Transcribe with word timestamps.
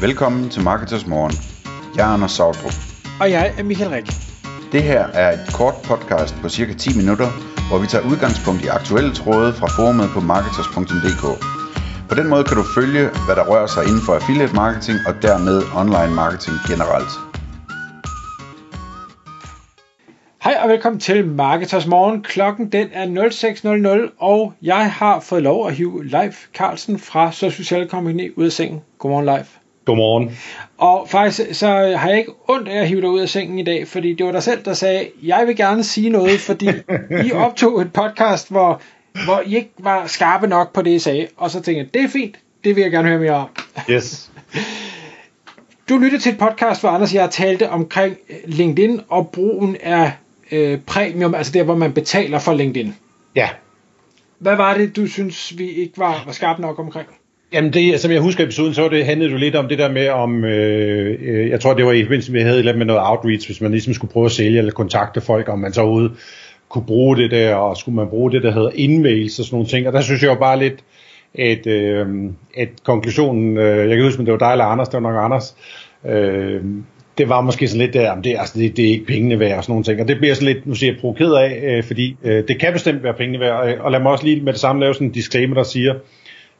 Velkommen 0.00 0.50
til 0.50 0.62
Marketers 0.62 1.06
Morgen. 1.06 1.32
Jeg 1.96 2.08
er 2.08 2.12
Anders 2.14 2.32
Sautrup. 2.32 2.76
Og 3.20 3.30
jeg 3.30 3.54
er 3.58 3.62
Michael 3.62 3.90
Rik. 3.90 4.06
Det 4.72 4.82
her 4.82 5.02
er 5.22 5.32
et 5.32 5.44
kort 5.54 5.74
podcast 5.84 6.34
på 6.42 6.48
cirka 6.48 6.72
10 6.72 6.96
minutter, 6.96 7.28
hvor 7.68 7.78
vi 7.78 7.86
tager 7.86 8.04
udgangspunkt 8.10 8.60
i 8.64 8.68
aktuelle 8.78 9.12
tråde 9.14 9.52
fra 9.52 9.66
forumet 9.76 10.08
på 10.14 10.20
marketers.dk. 10.20 11.24
På 12.08 12.14
den 12.14 12.26
måde 12.32 12.44
kan 12.44 12.56
du 12.56 12.64
følge, 12.78 13.04
hvad 13.26 13.36
der 13.36 13.44
rører 13.50 13.66
sig 13.66 13.82
inden 13.88 14.02
for 14.06 14.12
affiliate 14.14 14.54
marketing 14.54 14.98
og 15.08 15.14
dermed 15.26 15.56
online 15.80 16.14
marketing 16.22 16.56
generelt. 16.70 17.12
Hej 20.46 20.56
og 20.62 20.68
velkommen 20.68 21.00
til 21.00 21.26
Marketers 21.26 21.86
Morgen. 21.86 22.22
Klokken 22.22 22.72
den 22.72 22.88
er 22.92 23.06
06.00, 24.08 24.14
og 24.18 24.52
jeg 24.62 24.92
har 24.92 25.20
fået 25.20 25.42
lov 25.42 25.68
at 25.68 25.74
hive 25.74 26.04
Leif 26.04 26.36
Carlsen 26.54 26.98
fra 26.98 27.32
Social 27.32 27.88
Company 27.88 28.32
ud 28.36 28.44
af 28.44 28.52
sengen. 28.52 28.80
Godmorgen 28.98 29.26
Leif. 29.26 29.58
Godmorgen. 29.88 30.38
Og 30.78 31.08
faktisk 31.08 31.40
så 31.52 31.66
har 31.96 32.08
jeg 32.08 32.18
ikke 32.18 32.32
ondt 32.48 32.68
af 32.68 32.80
at 32.80 32.88
hive 32.88 33.00
dig 33.00 33.08
ud 33.08 33.20
af 33.20 33.28
sengen 33.28 33.58
i 33.58 33.62
dag, 33.62 33.88
fordi 33.88 34.14
det 34.14 34.26
var 34.26 34.32
dig 34.32 34.42
selv, 34.42 34.64
der 34.64 34.74
sagde, 34.74 35.08
jeg 35.22 35.44
vil 35.46 35.56
gerne 35.56 35.84
sige 35.84 36.10
noget, 36.10 36.40
fordi 36.40 36.68
I 37.24 37.32
optog 37.46 37.80
et 37.80 37.92
podcast, 37.92 38.50
hvor, 38.50 38.80
hvor 39.24 39.42
I 39.46 39.56
ikke 39.56 39.70
var 39.78 40.06
skarpe 40.06 40.46
nok 40.46 40.72
på 40.72 40.82
det, 40.82 40.90
I 40.90 40.98
sagde. 40.98 41.26
Og 41.36 41.50
så 41.50 41.60
tænkte 41.60 41.78
jeg, 41.78 41.94
det 41.94 42.02
er 42.04 42.08
fint, 42.08 42.38
det 42.64 42.76
vil 42.76 42.82
jeg 42.82 42.90
gerne 42.90 43.08
høre 43.08 43.18
mere 43.18 43.32
om. 43.32 43.48
Yes. 43.90 44.30
Du 45.88 45.98
lyttede 45.98 46.22
til 46.22 46.32
et 46.32 46.38
podcast, 46.38 46.80
hvor 46.80 46.90
Anders 46.90 47.10
og 47.10 47.14
jeg 47.14 47.30
talte 47.30 47.70
omkring 47.70 48.16
LinkedIn 48.44 49.00
og 49.08 49.28
brugen 49.28 49.76
af 49.82 50.12
øh, 50.52 50.78
premium, 50.86 51.34
altså 51.34 51.52
der, 51.52 51.62
hvor 51.62 51.76
man 51.76 51.92
betaler 51.92 52.38
for 52.38 52.52
LinkedIn. 52.52 52.94
Ja. 53.34 53.48
Hvad 54.38 54.56
var 54.56 54.74
det, 54.74 54.96
du 54.96 55.06
synes, 55.06 55.58
vi 55.58 55.68
ikke 55.68 55.98
var, 55.98 56.22
var 56.26 56.32
skarpe 56.32 56.62
nok 56.62 56.78
omkring? 56.78 57.08
Jamen 57.52 57.72
det, 57.72 58.00
som 58.00 58.10
jeg 58.10 58.20
husker 58.20 58.44
episoden, 58.44 58.74
så 58.74 58.88
det, 58.88 59.04
handlede 59.04 59.30
det 59.30 59.40
lidt 59.40 59.56
om 59.56 59.68
det 59.68 59.78
der 59.78 59.92
med, 59.92 60.08
om, 60.08 60.44
øh, 60.44 61.18
øh 61.20 61.50
jeg 61.50 61.60
tror 61.60 61.74
det 61.74 61.86
var 61.86 61.92
i 61.92 62.02
forbindelse 62.02 62.32
med, 62.32 62.40
at 62.40 62.44
vi 62.44 62.50
havde 62.50 62.62
lidt 62.62 62.78
med 62.78 62.86
noget 62.86 63.02
outreach, 63.04 63.48
hvis 63.48 63.60
man 63.60 63.70
ligesom 63.70 63.94
skulle 63.94 64.12
prøve 64.12 64.26
at 64.26 64.32
sælge 64.32 64.58
eller 64.58 64.72
kontakte 64.72 65.20
folk, 65.20 65.48
om 65.48 65.58
man 65.58 65.72
så 65.72 65.82
ude 65.82 66.10
kunne 66.68 66.84
bruge 66.84 67.16
det 67.16 67.30
der, 67.30 67.54
og 67.54 67.76
skulle 67.76 67.96
man 67.96 68.08
bruge 68.08 68.32
det, 68.32 68.42
der 68.42 68.50
hedder 68.50 68.70
indmails 68.74 69.38
og 69.38 69.44
sådan 69.44 69.54
nogle 69.54 69.68
ting, 69.68 69.86
og 69.86 69.92
der 69.92 70.00
synes 70.00 70.22
jeg 70.22 70.28
jo 70.28 70.34
bare 70.34 70.58
lidt, 70.58 70.84
at, 71.34 71.66
øh, 71.66 72.06
at 72.56 72.68
konklusionen, 72.84 73.56
øh, 73.56 73.88
jeg 73.88 73.96
kan 73.96 74.04
huske, 74.04 74.18
om 74.18 74.24
det 74.24 74.32
var 74.32 74.38
dig 74.38 74.52
eller 74.52 74.64
Anders, 74.64 74.88
det 74.88 75.02
var 75.02 75.12
nok 75.12 75.24
Anders, 75.24 75.56
øh, 76.06 76.64
det 77.18 77.28
var 77.28 77.40
måske 77.40 77.68
sådan 77.68 77.80
lidt 77.80 77.94
der, 77.94 78.20
det, 78.20 78.36
altså, 78.38 78.58
det, 78.58 78.76
det 78.76 78.84
er 78.84 78.90
ikke 78.90 79.06
pengene 79.06 79.40
værd 79.40 79.56
og 79.56 79.64
sådan 79.64 79.72
nogle 79.72 79.84
ting, 79.84 80.00
og 80.00 80.08
det 80.08 80.18
bliver 80.18 80.34
sådan 80.34 80.54
lidt, 80.54 80.66
nu 80.66 80.74
siger 80.74 80.92
jeg, 80.92 81.00
provokeret 81.00 81.38
af, 81.38 81.76
øh, 81.76 81.84
fordi 81.84 82.16
øh, 82.24 82.44
det 82.48 82.60
kan 82.60 82.72
bestemt 82.72 83.02
være 83.02 83.14
pengene 83.14 83.40
værd, 83.40 83.52
og, 83.52 83.84
og 83.84 83.92
lad 83.92 84.00
mig 84.00 84.12
også 84.12 84.24
lige 84.24 84.40
med 84.40 84.52
det 84.52 84.60
samme 84.60 84.80
lave 84.80 84.94
sådan 84.94 85.06
en 85.06 85.12
disclaimer, 85.12 85.54
der 85.54 85.62
siger, 85.62 85.94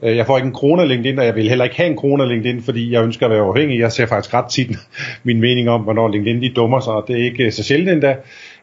jeg 0.02 0.26
får 0.26 0.36
ikke 0.36 0.46
en 0.46 0.54
krone 0.54 0.82
af 0.82 0.88
LinkedIn, 0.88 1.18
og 1.18 1.24
jeg 1.24 1.34
vil 1.34 1.48
heller 1.48 1.64
ikke 1.64 1.76
have 1.76 1.90
en 1.90 1.96
krone 1.96 2.22
af 2.22 2.28
LinkedIn, 2.28 2.62
fordi 2.62 2.92
jeg 2.92 3.04
ønsker 3.04 3.26
at 3.26 3.32
være 3.32 3.40
afhængig. 3.40 3.80
Jeg 3.80 3.92
ser 3.92 4.06
faktisk 4.06 4.34
ret 4.34 4.50
tit 4.50 4.70
min 5.24 5.40
mening 5.40 5.70
om, 5.70 5.80
hvornår 5.80 6.08
LinkedIn 6.08 6.42
de 6.42 6.52
dummer 6.56 6.80
sig, 6.80 6.92
og 6.92 7.04
det 7.08 7.20
er 7.20 7.24
ikke 7.24 7.52
så 7.52 7.62
sjældent 7.62 7.90
endda. 7.90 8.16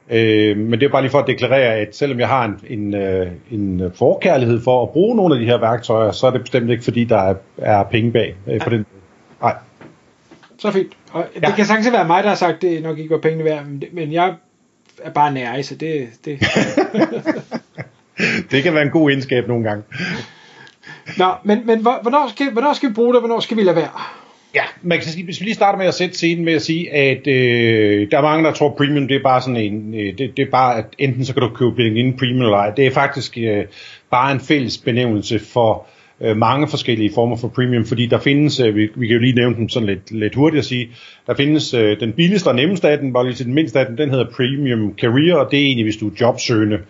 Øh, 0.09 0.57
men 0.57 0.79
det 0.79 0.85
er 0.85 0.89
bare 0.89 1.01
lige 1.01 1.11
for 1.11 1.19
at 1.19 1.27
deklarere, 1.27 1.75
at 1.75 1.95
selvom 1.95 2.19
jeg 2.19 2.27
har 2.27 2.45
en, 2.45 2.59
en, 2.67 2.93
øh, 2.93 3.27
en 3.51 3.91
forkærlighed 3.95 4.63
for 4.63 4.83
at 4.83 4.89
bruge 4.89 5.15
nogle 5.15 5.35
af 5.35 5.39
de 5.39 5.45
her 5.45 5.57
værktøjer, 5.57 6.11
så 6.11 6.27
er 6.27 6.31
det 6.31 6.41
bestemt 6.41 6.69
ikke, 6.69 6.83
fordi 6.83 7.03
der 7.03 7.17
er, 7.17 7.35
er 7.57 7.83
penge 7.83 8.11
bag 8.11 8.35
øh, 8.47 8.59
på 8.59 8.69
den. 8.69 8.85
Nej. 9.41 9.55
Så 10.59 10.71
fint. 10.71 10.93
Og 11.11 11.25
ja. 11.35 11.47
det 11.47 11.55
kan 11.55 11.65
sagtens 11.65 11.91
være 11.91 12.07
mig, 12.07 12.23
der 12.23 12.29
har 12.29 12.35
sagt, 12.35 12.61
det 12.61 12.83
nok 12.83 12.99
ikke 12.99 13.09
var 13.09 13.19
pengene 13.19 13.43
værd, 13.43 13.65
men 13.91 14.13
jeg 14.13 14.33
er 15.03 15.11
bare 15.11 15.33
nær, 15.33 15.61
så 15.61 15.75
det... 15.75 16.07
Det, 16.25 16.39
det 18.51 18.63
kan 18.63 18.73
være 18.73 18.83
en 18.83 18.89
god 18.89 19.09
egenskab 19.09 19.47
nogle 19.47 19.63
gange. 19.63 19.83
Nå, 21.17 21.25
men, 21.43 21.61
men 21.65 21.81
hvornår, 21.81 22.29
skal, 22.29 22.51
hvornår 22.51 22.73
skal 22.73 22.89
vi 22.89 22.93
bruge 22.93 23.07
det, 23.07 23.15
og 23.15 23.27
hvornår 23.27 23.39
skal 23.39 23.57
vi 23.57 23.63
lade 23.63 23.75
være? 23.75 23.89
Ja, 24.55 24.63
man 24.81 24.97
kan 24.97 25.07
sige, 25.07 25.25
hvis 25.25 25.39
vi 25.39 25.45
lige 25.45 25.55
starter 25.55 25.77
med 25.77 25.85
at 25.85 25.93
sætte 25.93 26.15
scenen 26.15 26.45
med 26.45 26.53
at 26.53 26.61
sige, 26.61 26.93
at 26.93 27.27
øh, 27.27 28.11
der 28.11 28.17
er 28.17 28.21
mange, 28.21 28.45
der 28.45 28.51
tror, 28.51 28.69
at 28.69 28.75
premium 28.75 29.07
det 29.07 29.15
er 29.15 29.23
bare 29.23 29.41
sådan 29.41 29.57
en, 29.57 29.93
øh, 29.93 30.17
det, 30.17 30.37
det 30.37 30.39
er 30.39 30.51
bare, 30.51 30.77
at 30.77 30.85
enten 30.97 31.25
så 31.25 31.33
kan 31.33 31.41
du 31.41 31.49
købe 31.49 31.83
LinkedIn 31.83 32.17
premium 32.17 32.41
eller 32.41 32.57
ej. 32.57 32.69
Det 32.69 32.85
er 32.85 32.91
faktisk 32.91 33.37
øh, 33.37 33.65
bare 34.11 34.31
en 34.31 34.39
fælles 34.39 34.77
benævnelse 34.77 35.39
for 35.39 35.87
øh, 36.21 36.37
mange 36.37 36.67
forskellige 36.67 37.11
former 37.15 37.35
for 37.35 37.47
premium, 37.47 37.85
fordi 37.85 38.05
der 38.05 38.19
findes, 38.19 38.59
øh, 38.59 38.75
vi, 38.75 38.89
vi 38.95 39.07
kan 39.07 39.13
jo 39.13 39.21
lige 39.21 39.35
nævne 39.35 39.55
dem 39.55 39.69
sådan 39.69 39.87
lidt, 39.87 40.11
lidt 40.11 40.35
hurtigt 40.35 40.59
at 40.59 40.65
sige, 40.65 40.89
der 41.27 41.35
findes 41.35 41.73
øh, 41.73 41.99
den 41.99 42.13
billigste 42.13 42.47
og 42.47 42.55
nemmeste 42.55 42.89
af 42.89 42.97
den, 42.97 43.13
bare 43.13 43.25
lige 43.25 43.35
til 43.35 43.45
den 43.45 43.53
mindste 43.53 43.79
af 43.79 43.85
den, 43.85 43.97
den 43.97 44.09
hedder 44.09 44.25
Premium 44.35 44.93
Career, 44.97 45.35
og 45.35 45.51
det 45.51 45.59
er 45.59 45.63
egentlig, 45.63 45.85
hvis 45.85 45.97
du 45.97 46.07
er 46.07 46.13
jobsøgende, 46.21 46.75
øh, 46.75 46.81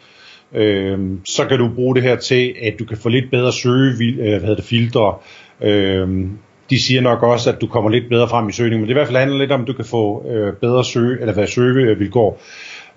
Øhm, 0.53 1.25
så 1.25 1.45
kan 1.45 1.59
du 1.59 1.69
bruge 1.75 1.95
det 1.95 2.03
her 2.03 2.15
til, 2.15 2.55
at 2.61 2.79
du 2.79 2.85
kan 2.85 2.97
få 2.97 3.09
lidt 3.09 3.31
bedre 3.31 3.53
søge, 3.53 4.03
øh, 4.03 4.17
hvad 4.17 4.39
hedder 4.39 4.55
det, 4.55 4.65
filtre, 4.65 5.13
øh, 5.61 6.27
de 6.69 6.81
siger 6.81 7.01
nok 7.01 7.23
også, 7.23 7.51
at 7.51 7.61
du 7.61 7.67
kommer 7.67 7.89
lidt 7.89 8.09
bedre 8.09 8.27
frem 8.29 8.49
i 8.49 8.51
søgningen, 8.51 8.81
men 8.81 8.87
det 8.87 8.93
i 8.93 8.97
hvert 8.97 9.07
fald 9.07 9.17
handler 9.17 9.37
lidt 9.37 9.51
om, 9.51 9.61
at 9.61 9.67
du 9.67 9.73
kan 9.73 9.85
få 9.85 10.25
øh, 10.29 10.53
bedre 10.53 10.85
søge, 10.85 11.19
eller 11.19 11.33
hvad 11.33 11.47
søgevilkår. 11.47 12.41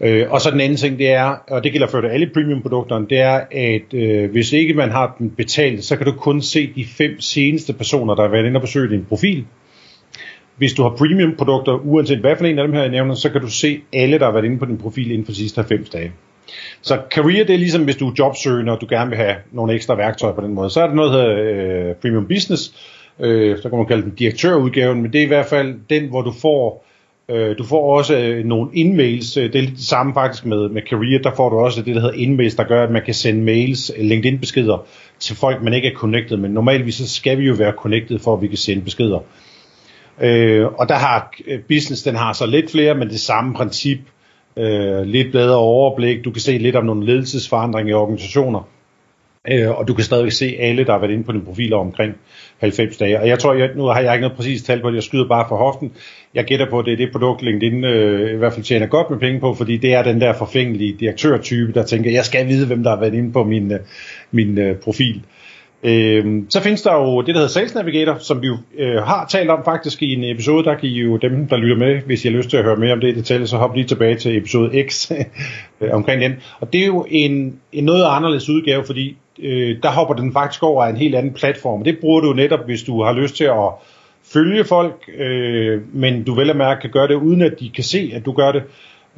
Øh, 0.01 0.27
og 0.31 0.41
så 0.41 0.51
den 0.51 0.61
anden 0.61 0.77
ting, 0.77 0.99
det 0.99 1.09
er, 1.09 1.37
og 1.49 1.65
det 1.65 1.73
gælder 1.73 1.87
for 1.87 2.01
det 2.01 2.11
alle 2.11 2.31
premium-produkterne, 2.35 3.07
det 3.11 3.19
er, 3.19 3.41
at 3.51 3.95
øh, 3.95 4.31
hvis 4.31 4.53
ikke 4.53 4.75
man 4.75 4.91
har 4.91 5.17
den 5.19 5.31
betalt, 5.31 5.85
så 5.85 5.97
kan 5.97 6.07
du 6.07 6.13
kun 6.13 6.43
se 6.43 6.73
de 6.77 6.85
fem 6.85 7.21
seneste 7.21 7.73
personer, 7.73 8.15
der 8.15 8.23
har 8.23 8.31
været 8.31 8.47
inde 8.47 8.57
og 8.57 8.61
besøge 8.61 8.91
din 8.91 9.05
profil. 9.05 9.45
Hvis 10.57 10.73
du 10.73 10.83
har 10.83 10.91
premium-produkter, 10.91 11.73
uanset 11.73 12.19
hvad 12.19 12.37
for 12.37 12.45
en 12.45 12.59
af 12.59 12.67
dem 12.67 12.75
her 12.75 12.81
jeg 12.81 12.91
nævner, 12.91 13.15
så 13.15 13.31
kan 13.31 13.41
du 13.41 13.51
se 13.51 13.81
alle, 13.93 14.19
der 14.19 14.25
har 14.25 14.33
været 14.33 14.45
inde 14.45 14.59
på 14.59 14.65
din 14.65 14.79
profil 14.79 15.11
inden 15.11 15.25
for 15.25 15.33
de 15.33 15.37
sidste 15.37 15.59
90 15.59 15.91
dage. 15.91 16.13
Så 16.83 16.99
career, 17.11 17.45
det 17.45 17.55
er 17.55 17.59
ligesom, 17.59 17.85
hvis 17.85 17.97
du 17.97 18.09
er 18.09 18.13
jobsøgende, 18.19 18.73
og 18.73 18.81
du 18.81 18.87
gerne 18.91 19.11
vil 19.11 19.19
have 19.19 19.37
nogle 19.53 19.75
ekstra 19.75 19.95
værktøjer 19.95 20.35
på 20.35 20.41
den 20.41 20.55
måde. 20.55 20.71
Så 20.71 20.83
er 20.83 20.87
der 20.87 20.95
noget, 20.95 21.13
der 21.13 21.21
hedder 21.21 21.89
øh, 21.89 21.95
Premium 21.95 22.27
Business, 22.27 22.73
øh, 23.21 23.57
så 23.63 23.69
kan 23.69 23.79
man 23.79 23.87
kalde 23.87 24.03
den 24.03 24.15
direktørudgaven, 24.15 25.03
men 25.03 25.13
det 25.13 25.19
er 25.19 25.25
i 25.25 25.29
hvert 25.29 25.47
fald 25.47 25.75
den, 25.91 26.09
hvor 26.09 26.23
du 26.23 26.33
får 26.33 26.85
øh, 27.29 27.59
du 27.59 27.65
får 27.65 27.97
også 27.97 28.19
øh, 28.19 28.45
nogle 28.45 28.71
indmails, 28.75 29.37
øh, 29.37 29.53
det 29.53 29.55
er 29.55 29.63
lidt 29.63 29.77
det 29.77 29.87
samme 29.87 30.15
faktisk 30.15 30.47
med, 30.47 30.69
med 30.69 30.83
Career, 30.91 31.23
der 31.23 31.35
får 31.37 31.49
du 31.49 31.59
også 31.59 31.83
det, 31.83 31.95
der 31.95 32.01
hedder 32.01 32.17
indmails, 32.17 32.55
der 32.55 32.65
gør, 32.65 32.85
at 32.85 32.91
man 32.91 33.03
kan 33.05 33.15
sende 33.15 33.43
mails, 33.43 33.93
øh, 33.97 34.05
LinkedIn-beskeder 34.05 34.87
til 35.19 35.37
folk, 35.37 35.63
man 35.63 35.75
ikke 35.75 35.89
er 35.89 35.95
connected 35.95 36.37
med. 36.37 36.49
Normalvis 36.49 36.95
så 36.95 37.09
skal 37.09 37.39
vi 37.39 37.45
jo 37.45 37.55
være 37.55 37.73
connected, 37.73 38.19
for 38.19 38.37
at 38.37 38.43
vi 38.43 38.49
kan 38.49 38.57
sende 38.57 38.83
beskeder. 38.83 39.19
Øh, 40.21 40.67
og 40.67 40.89
der 40.89 40.95
har 40.95 41.33
øh, 41.47 41.61
business, 41.61 42.03
den 42.03 42.17
har 42.17 42.33
så 42.33 42.47
lidt 42.47 42.71
flere, 42.71 42.95
men 42.95 43.09
det 43.09 43.21
samme 43.21 43.55
princip, 43.55 43.99
øh, 44.59 45.03
lidt 45.03 45.33
bedre 45.33 45.57
overblik, 45.57 46.25
du 46.25 46.31
kan 46.31 46.41
se 46.41 46.59
lidt 46.59 46.77
om 46.77 46.85
nogle 46.85 47.07
ledelsesforandringer 47.07 47.91
i 47.91 47.95
organisationer, 47.95 48.69
øh, 49.51 49.71
og 49.71 49.89
du 49.89 49.95
kan 49.95 50.05
stadigvæk 50.05 50.33
se 50.33 50.57
alle, 50.59 50.85
der 50.85 50.93
har 50.93 50.99
været 50.99 51.13
inde 51.13 51.25
på 51.25 51.33
din 51.33 51.45
profil 51.45 51.73
omkring 51.73 52.15
90 52.59 52.97
dage. 52.97 53.21
Og 53.21 53.29
jeg 53.29 53.39
tror, 53.39 53.55
jeg, 53.55 53.71
nu 53.77 53.85
har 53.85 54.01
jeg 54.01 54.15
ikke 54.15 54.23
noget 54.23 54.37
præcist 54.37 54.67
tal 54.67 54.81
på 54.81 54.89
det, 54.89 54.95
jeg 54.95 55.03
skyder 55.03 55.29
bare 55.29 55.45
for 55.49 55.57
hoften. 55.57 55.93
Jeg 56.35 56.45
gætter 56.45 56.71
på, 56.71 56.79
at 56.79 56.85
det 56.85 56.93
er 56.93 56.97
det 56.97 57.13
produkt, 57.13 57.43
LinkedIn 57.43 57.85
øh, 57.85 58.35
i 58.35 58.37
hvert 58.37 58.53
fald 58.53 58.65
tjener 58.65 58.87
godt 58.87 59.11
med 59.11 59.19
penge 59.19 59.41
på, 59.41 59.55
fordi 59.55 59.77
det 59.77 59.95
er 59.95 60.03
den 60.03 60.21
der 60.21 60.33
forfængelige 60.33 60.97
direktørtype, 61.01 61.73
der 61.73 61.83
tænker, 61.83 62.11
jeg 62.11 62.25
skal 62.25 62.49
vide, 62.49 62.67
hvem 62.67 62.83
der 62.83 62.91
har 62.91 63.01
været 63.01 63.15
inde 63.15 63.33
på 63.33 63.45
min, 63.45 63.73
øh, 63.73 63.81
min 64.31 64.59
øh, 64.59 64.77
profil. 64.77 65.17
Øh, 65.17 65.38
Øh, 65.83 66.43
så 66.51 66.63
findes 66.63 66.83
der 66.83 66.95
jo 66.95 67.21
det, 67.21 67.27
der 67.27 67.41
hedder 67.41 67.49
Sales 67.49 67.75
Navigator, 67.75 68.17
som 68.19 68.43
vi 68.43 68.47
jo 68.47 68.57
øh, 68.79 69.03
har 69.03 69.27
talt 69.31 69.51
om 69.51 69.65
faktisk 69.65 70.03
i 70.03 70.15
en 70.15 70.25
episode. 70.25 70.65
Der 70.65 70.75
kan 70.75 70.89
I 70.89 71.01
jo 71.01 71.17
dem, 71.17 71.49
der 71.49 71.57
lytter 71.57 71.77
med, 71.77 72.01
hvis 72.07 72.25
I 72.25 72.29
har 72.29 72.37
lyst 72.37 72.51
til 72.51 72.57
at 72.57 72.65
høre 72.65 72.77
mere 72.77 72.93
om 72.93 73.01
det 73.01 73.09
i 73.09 73.15
detalje, 73.15 73.47
så 73.47 73.57
hop 73.57 73.75
lige 73.75 73.87
tilbage 73.87 74.17
til 74.17 74.37
episode 74.37 74.85
X 74.89 75.11
øh, 75.81 75.91
omkring 75.93 76.23
den. 76.23 76.33
Og 76.61 76.73
det 76.73 76.83
er 76.83 76.87
jo 76.87 77.07
en, 77.11 77.61
en 77.73 77.85
noget 77.85 78.05
anderledes 78.09 78.49
udgave, 78.49 78.85
fordi 78.85 79.17
øh, 79.39 79.77
der 79.83 79.91
hopper 79.91 80.15
den 80.15 80.33
faktisk 80.33 80.63
over 80.63 80.85
af 80.85 80.91
en 80.91 80.97
helt 80.97 81.15
anden 81.15 81.35
platform. 81.35 81.85
Det 81.85 81.99
bruger 82.01 82.21
du 82.21 82.33
netop, 82.33 82.65
hvis 82.65 82.83
du 82.83 83.03
har 83.03 83.13
lyst 83.13 83.37
til 83.37 83.45
at 83.45 83.71
følge 84.33 84.65
folk, 84.65 85.11
øh, 85.19 85.81
men 85.93 86.25
du 86.25 86.35
vel 86.35 86.51
at 86.51 86.57
mærke 86.57 86.81
kan 86.81 86.91
gøre 86.91 87.09
det, 87.09 87.15
uden 87.15 87.43
at 87.43 87.61
de 87.61 87.71
kan 87.71 87.85
se, 87.85 88.13
at 88.15 88.25
du 88.25 88.33
gør 88.33 88.53
det. 88.53 88.63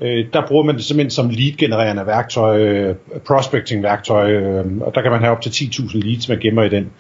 Øh, 0.03 0.27
der 0.33 0.47
bruger 0.49 0.65
man 0.65 0.75
det 0.75 0.85
simpelthen 0.85 1.11
som 1.11 1.31
lead-genererende 1.31 2.07
værktøj, 2.07 2.61
øh, 2.61 2.95
prospecting-værktøj, 3.27 4.31
øh, 4.31 4.65
og 4.81 4.95
der 4.95 5.03
kan 5.03 5.11
man 5.11 5.21
have 5.21 5.33
op 5.33 5.41
til 5.43 5.51
10.000 5.51 5.99
leads, 5.99 6.29
man 6.29 6.39
gemmer 6.39 6.63
i 6.63 6.69
den. 6.69 6.91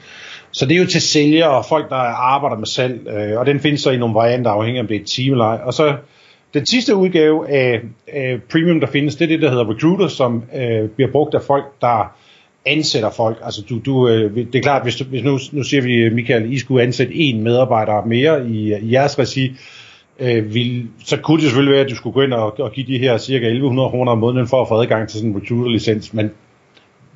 Så 0.53 0.66
det 0.66 0.77
er 0.77 0.81
jo 0.81 0.87
til 0.87 1.00
sælgere 1.00 1.50
og 1.50 1.65
folk, 1.69 1.88
der 1.88 1.97
arbejder 1.97 2.56
med 2.56 2.67
salg, 2.67 3.08
øh, 3.08 3.38
og 3.38 3.47
den 3.47 3.61
findes 3.61 3.81
så 3.81 3.91
i 3.91 3.97
nogle 3.97 4.14
varianter, 4.14 4.50
afhængig 4.50 4.79
af 4.79 4.82
om 4.82 4.88
det 4.88 4.97
er 4.97 5.00
et 5.00 5.06
team 5.17 5.32
eller 5.32 5.44
ej. 5.44 5.58
Og 5.64 5.75
så 5.75 5.97
den 6.55 6.67
sidste 6.67 6.94
udgave 6.94 7.50
af, 7.50 7.81
af 8.08 8.38
Premium, 8.52 8.81
der 8.81 8.87
findes, 8.87 9.17
det 9.17 9.25
er 9.25 9.29
det, 9.29 9.43
der 9.43 9.50
hedder 9.50 9.70
Recruiter, 9.70 10.08
som 10.08 10.43
øh, 10.56 10.88
bliver 10.88 11.11
brugt 11.12 11.35
af 11.35 11.43
folk, 11.43 11.64
der 11.81 12.17
ansætter 12.67 13.11
folk. 13.11 13.38
Altså 13.44 13.62
du, 13.69 13.79
du, 13.79 14.08
øh, 14.08 14.37
det 14.37 14.55
er 14.55 14.62
klart, 14.62 14.82
hvis, 14.82 14.97
du, 14.97 15.05
hvis 15.05 15.23
nu, 15.23 15.38
nu 15.52 15.62
siger 15.62 15.82
vi, 15.82 16.14
Michael, 16.14 16.52
I 16.52 16.58
skulle 16.58 16.82
ansætte 16.82 17.14
en 17.14 17.43
medarbejder 17.43 18.05
mere 18.05 18.49
i, 18.49 18.75
i 18.75 18.93
jeres 18.93 19.19
regi, 19.19 19.52
øh, 20.20 20.55
vil, 20.55 20.88
så 21.05 21.17
kunne 21.17 21.37
det 21.37 21.44
selvfølgelig 21.44 21.72
være, 21.72 21.84
at 21.84 21.90
du 21.90 21.96
skulle 21.96 22.14
gå 22.14 22.20
ind 22.20 22.32
og, 22.32 22.61
og 22.61 22.72
give 22.72 22.87
de 22.87 22.99
her 22.99 23.19
cirka 23.19 23.46
1100 23.46 23.90
kroner 23.90 24.12
om 24.12 24.19
måneden 24.19 24.49
for 24.49 24.62
at 24.62 24.69
få 24.69 24.81
adgang 24.81 25.08
til 25.08 25.19
sådan 25.19 25.31
en 25.31 25.37
recruiter-licens, 25.37 26.14
men 26.14 26.31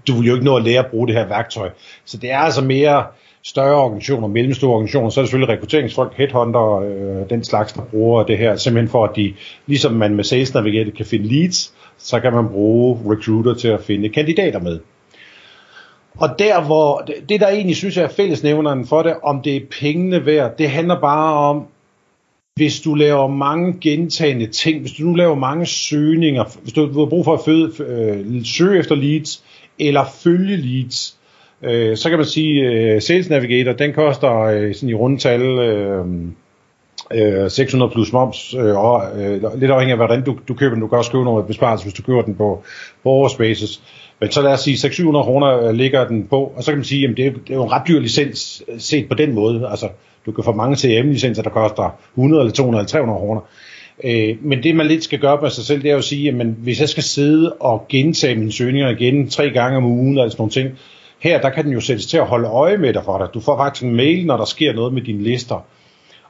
du 0.08 0.14
vil 0.14 0.26
jo 0.26 0.34
ikke 0.34 0.44
nå 0.44 0.56
at 0.56 0.64
lære 0.64 0.78
at 0.78 0.90
bruge 0.90 1.06
det 1.06 1.16
her 1.16 1.28
værktøj. 1.28 1.70
Så 2.04 2.16
det 2.16 2.30
er 2.30 2.38
altså 2.38 2.64
mere 2.64 3.04
større 3.44 3.74
organisationer, 3.74 4.28
mellemstore 4.28 4.74
organisationer, 4.74 5.10
så 5.10 5.20
er 5.20 5.22
det 5.22 5.28
selvfølgelig 5.28 5.54
rekrutteringsfolk, 5.54 6.14
headhunter, 6.16 6.78
øh, 6.78 7.30
den 7.30 7.44
slags, 7.44 7.72
der 7.72 7.82
bruger 7.82 8.22
det 8.22 8.38
her, 8.38 8.56
simpelthen 8.56 8.88
for 8.88 9.04
at 9.04 9.16
de, 9.16 9.34
ligesom 9.66 9.92
man 9.92 10.14
med 10.14 10.24
Sales 10.24 10.54
Navigator 10.54 10.90
kan 10.96 11.06
finde 11.06 11.28
leads, 11.28 11.74
så 11.98 12.20
kan 12.20 12.32
man 12.32 12.48
bruge 12.48 12.98
Recruiter 13.12 13.54
til 13.54 13.68
at 13.68 13.80
finde 13.80 14.08
kandidater 14.08 14.60
med. 14.60 14.80
Og 16.16 16.28
der 16.38 16.62
hvor, 16.62 17.08
det 17.28 17.40
der 17.40 17.48
egentlig 17.48 17.76
synes 17.76 17.96
jeg 17.96 18.04
er 18.04 18.08
fællesnævneren 18.08 18.86
for 18.86 19.02
det, 19.02 19.14
om 19.22 19.42
det 19.42 19.56
er 19.56 19.60
pengene 19.80 20.26
værd, 20.26 20.56
det 20.58 20.70
handler 20.70 21.00
bare 21.00 21.34
om, 21.34 21.66
hvis 22.56 22.80
du 22.80 22.94
laver 22.94 23.28
mange 23.28 23.76
gentagende 23.80 24.46
ting, 24.46 24.80
hvis 24.80 24.92
du 24.92 25.02
nu 25.02 25.14
laver 25.14 25.34
mange 25.34 25.66
søgninger, 25.66 26.44
hvis 26.62 26.72
du, 26.72 26.92
du 26.94 26.98
har 26.98 27.06
brug 27.06 27.24
for 27.24 27.34
at 27.34 27.40
føde, 27.44 27.72
øh, 27.84 28.44
søge 28.44 28.78
efter 28.78 28.94
leads, 28.94 29.44
eller 29.78 30.04
følge 30.04 30.56
leads, 30.56 31.18
øh, 31.62 31.96
så 31.96 32.08
kan 32.08 32.18
man 32.18 32.26
sige, 32.26 32.62
øh, 32.62 33.02
Sales 33.02 33.30
Navigator, 33.30 33.72
den 33.72 33.92
koster 33.92 34.40
øh, 34.40 34.74
sådan 34.74 34.88
i 34.88 34.94
rundtal 34.94 35.42
øh, 35.42 36.04
øh, 37.12 37.50
600 37.50 37.92
plus 37.92 38.12
moms, 38.12 38.54
øh, 38.54 38.76
og 38.76 39.22
øh, 39.22 39.60
lidt 39.60 39.70
afhængig 39.70 39.92
af 39.92 39.98
hvordan 39.98 40.24
du, 40.24 40.38
du 40.48 40.54
køber 40.54 40.74
den, 40.74 40.80
du 40.80 40.88
kan 40.88 40.98
også 40.98 41.12
købe 41.12 41.24
noget 41.24 41.46
besparelse, 41.46 41.84
hvis 41.84 41.94
du 41.94 42.02
køber 42.02 42.22
den 42.22 42.34
på, 42.34 42.62
på 43.02 43.08
årsbasis. 43.08 43.80
Men 44.20 44.30
så 44.30 44.42
lad 44.42 44.52
os 44.52 44.60
sige, 44.60 44.88
600-700 44.88 45.22
kroner 45.22 45.68
øh, 45.68 45.74
ligger 45.74 46.08
den 46.08 46.26
på, 46.30 46.52
og 46.56 46.64
så 46.64 46.70
kan 46.70 46.78
man 46.78 46.84
sige, 46.84 47.08
at 47.08 47.16
det, 47.16 47.26
er, 47.26 47.30
det 47.30 47.50
er 47.50 47.54
jo 47.54 47.64
en 47.64 47.72
ret 47.72 47.82
dyr 47.88 48.00
licens 48.00 48.62
øh, 48.68 48.80
set 48.80 49.08
på 49.08 49.14
den 49.14 49.32
måde. 49.32 49.68
Altså, 49.70 49.88
du 50.26 50.32
kan 50.32 50.44
få 50.44 50.52
mange 50.52 50.76
CM-licenser, 50.76 51.42
der 51.42 51.50
koster 51.50 51.98
100 52.14 52.40
eller 52.40 52.52
200 52.52 52.80
eller 52.80 52.88
300 52.88 53.18
kroner. 53.18 53.40
Øh, 54.04 54.36
men 54.40 54.62
det 54.62 54.76
man 54.76 54.86
lidt 54.86 55.04
skal 55.04 55.18
gøre 55.18 55.38
med 55.42 55.50
sig 55.50 55.64
selv, 55.64 55.82
det 55.82 55.88
er 55.88 55.92
jo 55.92 55.98
at 55.98 56.04
sige, 56.04 56.28
at 56.28 56.46
hvis 56.46 56.80
jeg 56.80 56.88
skal 56.88 57.02
sidde 57.02 57.52
og 57.52 57.86
gentage 57.88 58.34
mine 58.34 58.52
søgninger 58.52 58.90
igen 58.90 59.28
tre 59.28 59.50
gange 59.50 59.76
om 59.76 59.84
ugen, 59.84 60.18
eller 60.18 60.28
sådan 60.28 60.40
nogle 60.40 60.52
ting, 60.52 60.70
her 61.18 61.40
der 61.40 61.50
kan 61.50 61.64
den 61.64 61.72
jo 61.72 61.80
sættes 61.80 62.06
til 62.06 62.16
at 62.16 62.26
holde 62.26 62.48
øje 62.48 62.76
med 62.76 62.92
dig 62.92 63.04
for 63.04 63.18
dig. 63.18 63.28
Du 63.34 63.40
får 63.40 63.56
faktisk 63.56 63.84
en 63.84 63.96
mail, 63.96 64.26
når 64.26 64.36
der 64.36 64.44
sker 64.44 64.72
noget 64.72 64.92
med 64.92 65.02
dine 65.02 65.22
lister. 65.22 65.64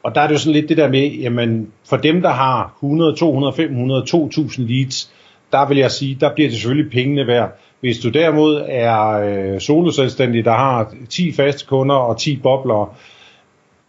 Og 0.03 0.15
der 0.15 0.21
er 0.21 0.27
det 0.27 0.35
jo 0.35 0.39
sådan 0.39 0.53
lidt 0.53 0.69
det 0.69 0.77
der 0.77 0.89
med, 0.89 1.11
jamen 1.11 1.69
for 1.89 1.97
dem, 1.97 2.23
der 2.23 2.31
har 2.31 2.77
100, 2.83 3.17
200, 3.17 3.55
500, 3.57 4.07
2000 4.07 4.69
leads, 4.69 5.11
der 5.53 5.69
vil 5.69 5.79
jeg 5.79 5.91
sige, 5.91 6.17
der 6.21 6.35
bliver 6.35 6.49
det 6.49 6.57
selvfølgelig 6.57 6.93
pengene 6.93 7.27
værd. 7.27 7.59
Hvis 7.85 7.99
du 7.99 8.09
derimod 8.09 8.65
er 8.69 9.11
øh, 9.11 9.61
soloselvstændig, 9.61 10.45
der 10.45 10.53
har 10.53 10.95
10 11.09 11.33
faste 11.33 11.67
kunder 11.67 11.95
og 11.95 12.19
10 12.19 12.37
bobler, 12.37 12.97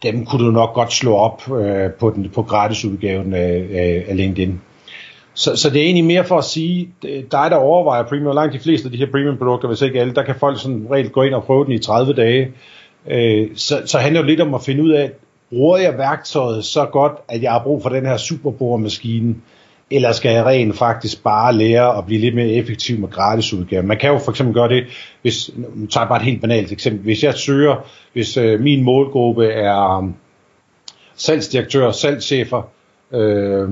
dem 0.02 0.26
kunne 0.26 0.46
du 0.46 0.50
nok 0.50 0.74
godt 0.74 0.92
slå 0.92 1.14
op 1.14 1.50
øh, 1.52 1.90
på, 1.90 2.10
den, 2.10 2.30
på 2.34 2.42
gratisudgaven 2.42 3.34
af, 3.34 3.66
af, 4.08 4.16
LinkedIn. 4.16 4.60
Så, 5.34 5.56
så 5.56 5.70
det 5.70 5.80
er 5.80 5.84
egentlig 5.84 6.04
mere 6.04 6.24
for 6.24 6.38
at 6.38 6.44
sige, 6.44 6.88
øh, 7.04 7.22
dig 7.32 7.50
der 7.50 7.56
overvejer 7.56 8.02
premium, 8.02 8.34
langt 8.34 8.54
de 8.54 8.58
fleste 8.58 8.86
af 8.86 8.92
de 8.92 8.98
her 8.98 9.10
premium 9.10 9.36
produkter, 9.36 9.68
hvis 9.68 9.82
ikke 9.82 10.00
alle, 10.00 10.14
der 10.14 10.22
kan 10.22 10.34
folk 10.34 10.60
sådan 10.60 10.86
regel 10.90 11.10
gå 11.10 11.22
ind 11.22 11.34
og 11.34 11.44
prøve 11.44 11.64
den 11.64 11.72
i 11.72 11.78
30 11.78 12.12
dage. 12.12 12.52
Øh, 13.06 13.48
så, 13.54 13.82
så 13.86 13.98
handler 13.98 14.20
det 14.20 14.30
lidt 14.30 14.40
om 14.40 14.54
at 14.54 14.62
finde 14.62 14.82
ud 14.82 14.90
af, 14.90 15.10
bruger 15.50 15.78
jeg 15.78 15.98
værktøjet 15.98 16.64
så 16.64 16.84
godt, 16.84 17.12
at 17.28 17.42
jeg 17.42 17.52
har 17.52 17.62
brug 17.62 17.82
for 17.82 17.88
den 17.88 18.06
her 18.06 18.16
superboremaskine, 18.16 19.34
eller 19.90 20.12
skal 20.12 20.32
jeg 20.32 20.46
rent 20.46 20.76
faktisk 20.76 21.22
bare 21.22 21.54
lære 21.54 21.98
at 21.98 22.06
blive 22.06 22.20
lidt 22.20 22.34
mere 22.34 22.48
effektiv 22.48 22.98
med 22.98 23.08
gratisudgaven? 23.08 23.86
Man 23.86 23.98
kan 23.98 24.10
jo 24.10 24.18
for 24.18 24.30
eksempel 24.30 24.54
gøre 24.54 24.68
det, 24.68 24.84
hvis, 25.22 25.50
nu 25.56 25.86
tager 25.86 26.04
jeg 26.04 26.08
bare 26.08 26.18
et 26.18 26.24
helt 26.24 26.40
banalt 26.40 26.72
eksempel, 26.72 27.02
hvis 27.02 27.24
jeg 27.24 27.34
søger, 27.34 27.86
hvis 28.12 28.36
øh, 28.36 28.60
min 28.60 28.84
målgruppe 28.84 29.46
er 29.46 29.98
um, 29.98 30.14
salgsdirektør, 31.14 31.90
salgschefer, 31.90 32.62
øh, 33.12 33.68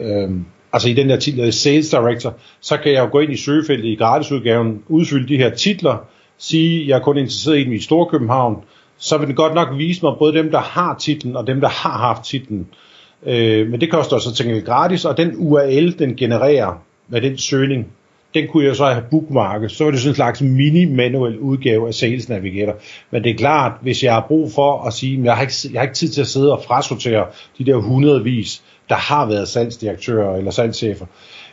øh, 0.00 0.30
altså 0.72 0.88
i 0.88 0.92
den 0.92 1.08
der 1.08 1.16
titel, 1.16 1.52
Sales 1.52 1.88
Director, 1.88 2.34
så 2.60 2.76
kan 2.76 2.92
jeg 2.92 3.00
jo 3.00 3.08
gå 3.12 3.20
ind 3.20 3.32
i 3.32 3.36
søgefeltet 3.36 3.88
i 3.88 3.94
gratisudgaven, 3.94 4.82
udfylde 4.88 5.28
de 5.28 5.36
her 5.36 5.50
titler, 5.54 5.96
sige, 6.38 6.88
jeg 6.88 6.96
er 6.98 7.02
kun 7.02 7.18
interesseret 7.18 7.58
i 7.58 7.64
dem 7.64 7.72
i 7.72 7.78
Storkøbenhavn, 7.78 8.56
så 8.98 9.18
vil 9.18 9.26
den 9.26 9.36
godt 9.36 9.54
nok 9.54 9.68
vise 9.76 10.00
mig 10.02 10.12
både 10.18 10.38
dem, 10.38 10.50
der 10.50 10.60
har 10.60 10.96
titlen 10.98 11.36
og 11.36 11.46
dem, 11.46 11.60
der 11.60 11.68
har 11.68 11.98
haft 11.98 12.24
titlen. 12.24 12.60
Øh, 12.60 12.89
Øh, 13.26 13.70
men 13.70 13.80
det 13.80 13.90
koster 13.90 14.18
så 14.18 14.34
til 14.34 14.62
gratis, 14.62 15.04
og 15.04 15.16
den 15.16 15.34
URL, 15.36 15.98
den 15.98 16.16
genererer 16.16 16.82
med 17.08 17.20
den 17.20 17.38
søgning, 17.38 17.86
den 18.34 18.48
kunne 18.48 18.64
jeg 18.64 18.76
så 18.76 18.86
have 18.86 19.04
bookmarket. 19.10 19.70
Så 19.70 19.84
var 19.84 19.90
det 19.90 20.00
sådan 20.00 20.10
en 20.10 20.14
slags 20.14 20.42
mini-manuel 20.42 21.38
udgave 21.38 21.88
af 21.88 21.94
Sales 21.94 22.28
Navigator. 22.28 22.76
Men 23.10 23.24
det 23.24 23.30
er 23.30 23.36
klart, 23.36 23.72
hvis 23.82 24.04
jeg 24.04 24.14
har 24.14 24.24
brug 24.28 24.52
for 24.52 24.86
at 24.86 24.92
sige, 24.92 25.18
at 25.18 25.24
jeg 25.24 25.34
har 25.34 25.42
ikke, 25.42 25.54
jeg 25.72 25.80
har 25.80 25.82
ikke 25.82 25.94
tid 25.94 26.08
til 26.08 26.20
at 26.20 26.26
sidde 26.26 26.52
og 26.52 26.62
frasortere 26.64 27.26
de 27.58 27.66
der 27.66 27.76
hundredvis, 27.76 28.62
der 28.88 28.94
har 28.94 29.26
været 29.26 29.48
salgsdirektører 29.48 30.36
eller 30.36 30.50
salgschefer. 30.50 31.06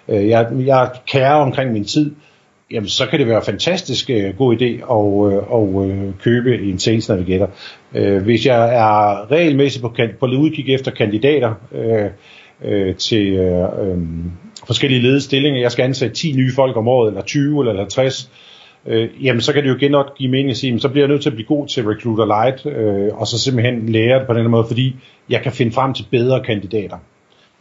Øh, 0.08 0.28
jeg, 0.28 0.48
jeg 0.66 0.90
kærer 1.08 1.36
omkring 1.36 1.74
min 1.74 1.86
tid, 1.86 2.12
jamen 2.72 2.90
så 2.90 3.06
kan 3.06 3.19
det 3.19 3.28
være 3.28 3.38
en 3.38 3.46
fantastisk 3.46 4.10
øh, 4.10 4.38
god 4.38 4.56
idé 4.56 4.66
at, 4.66 5.34
øh, 5.34 5.52
og, 5.52 5.90
øh, 5.90 6.14
købe 6.22 6.58
en 6.58 6.80
Sales 6.80 7.10
Navigator. 7.10 7.50
Øh, 7.96 8.24
hvis 8.24 8.46
jeg 8.46 8.75
er 8.75 9.31
regelmæssigt 9.31 9.81
på, 9.81 9.96
på 10.19 10.25
udkig 10.25 10.74
efter 10.74 10.92
kandidater 10.92 11.54
øh, 11.72 12.10
øh, 12.64 12.96
til 12.96 13.28
øh, 13.34 13.64
øh, 13.64 13.98
forskellige 14.68 15.02
ledestillinger, 15.02 15.62
jeg 15.62 15.72
skal 15.72 15.84
ansætte 15.84 16.16
10 16.16 16.31
nye 16.31 16.52
folk 16.56 16.78
om 16.78 16.88
året, 16.88 17.08
eller 17.08 17.22
20 17.22 17.62
eller 17.62 17.78
50, 17.78 18.31
øh, 18.88 19.10
jamen 19.22 19.42
så 19.42 19.54
kan 19.54 19.64
det 19.64 19.69
jo 19.69 19.75
igen 19.75 19.92
nok 19.92 20.18
give 20.18 20.31
mening 20.31 20.50
at 20.50 20.58
sige, 20.58 20.80
så 20.80 20.90
bliver 20.90 21.06
jeg 21.06 21.10
nødt 21.10 21.22
til 21.22 21.30
at 21.30 21.36
blive 21.36 21.48
god 21.48 21.68
til 21.68 21.84
Recruiter 21.84 22.25
Light, 22.25 22.66
øh, 22.66 23.16
og 23.16 23.28
så 23.28 23.40
simpelthen 23.40 23.90
lære 23.90 24.19
det 24.19 24.28
på 24.28 24.34
den 24.34 24.50
måde, 24.50 24.66
fordi 24.68 24.96
jeg 25.30 25.42
kan 25.42 25.52
finde 25.52 25.72
frem 25.72 25.94
til 25.94 26.06
bedre 26.12 26.44
kandidater. 26.44 26.98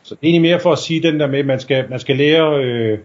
Så 0.03 0.15
det 0.15 0.29
er 0.29 0.31
egentlig 0.31 0.51
mere 0.51 0.61
for 0.61 0.73
at 0.73 0.79
sige 0.79 1.03
den 1.03 1.21
der 1.21 1.27
med, 1.27 1.39
at 1.39 1.47
man 1.47 1.61
skal, 1.61 1.85
man 1.91 1.99
skal 1.99 2.17
lære 2.17 2.65
øh, 2.65 2.99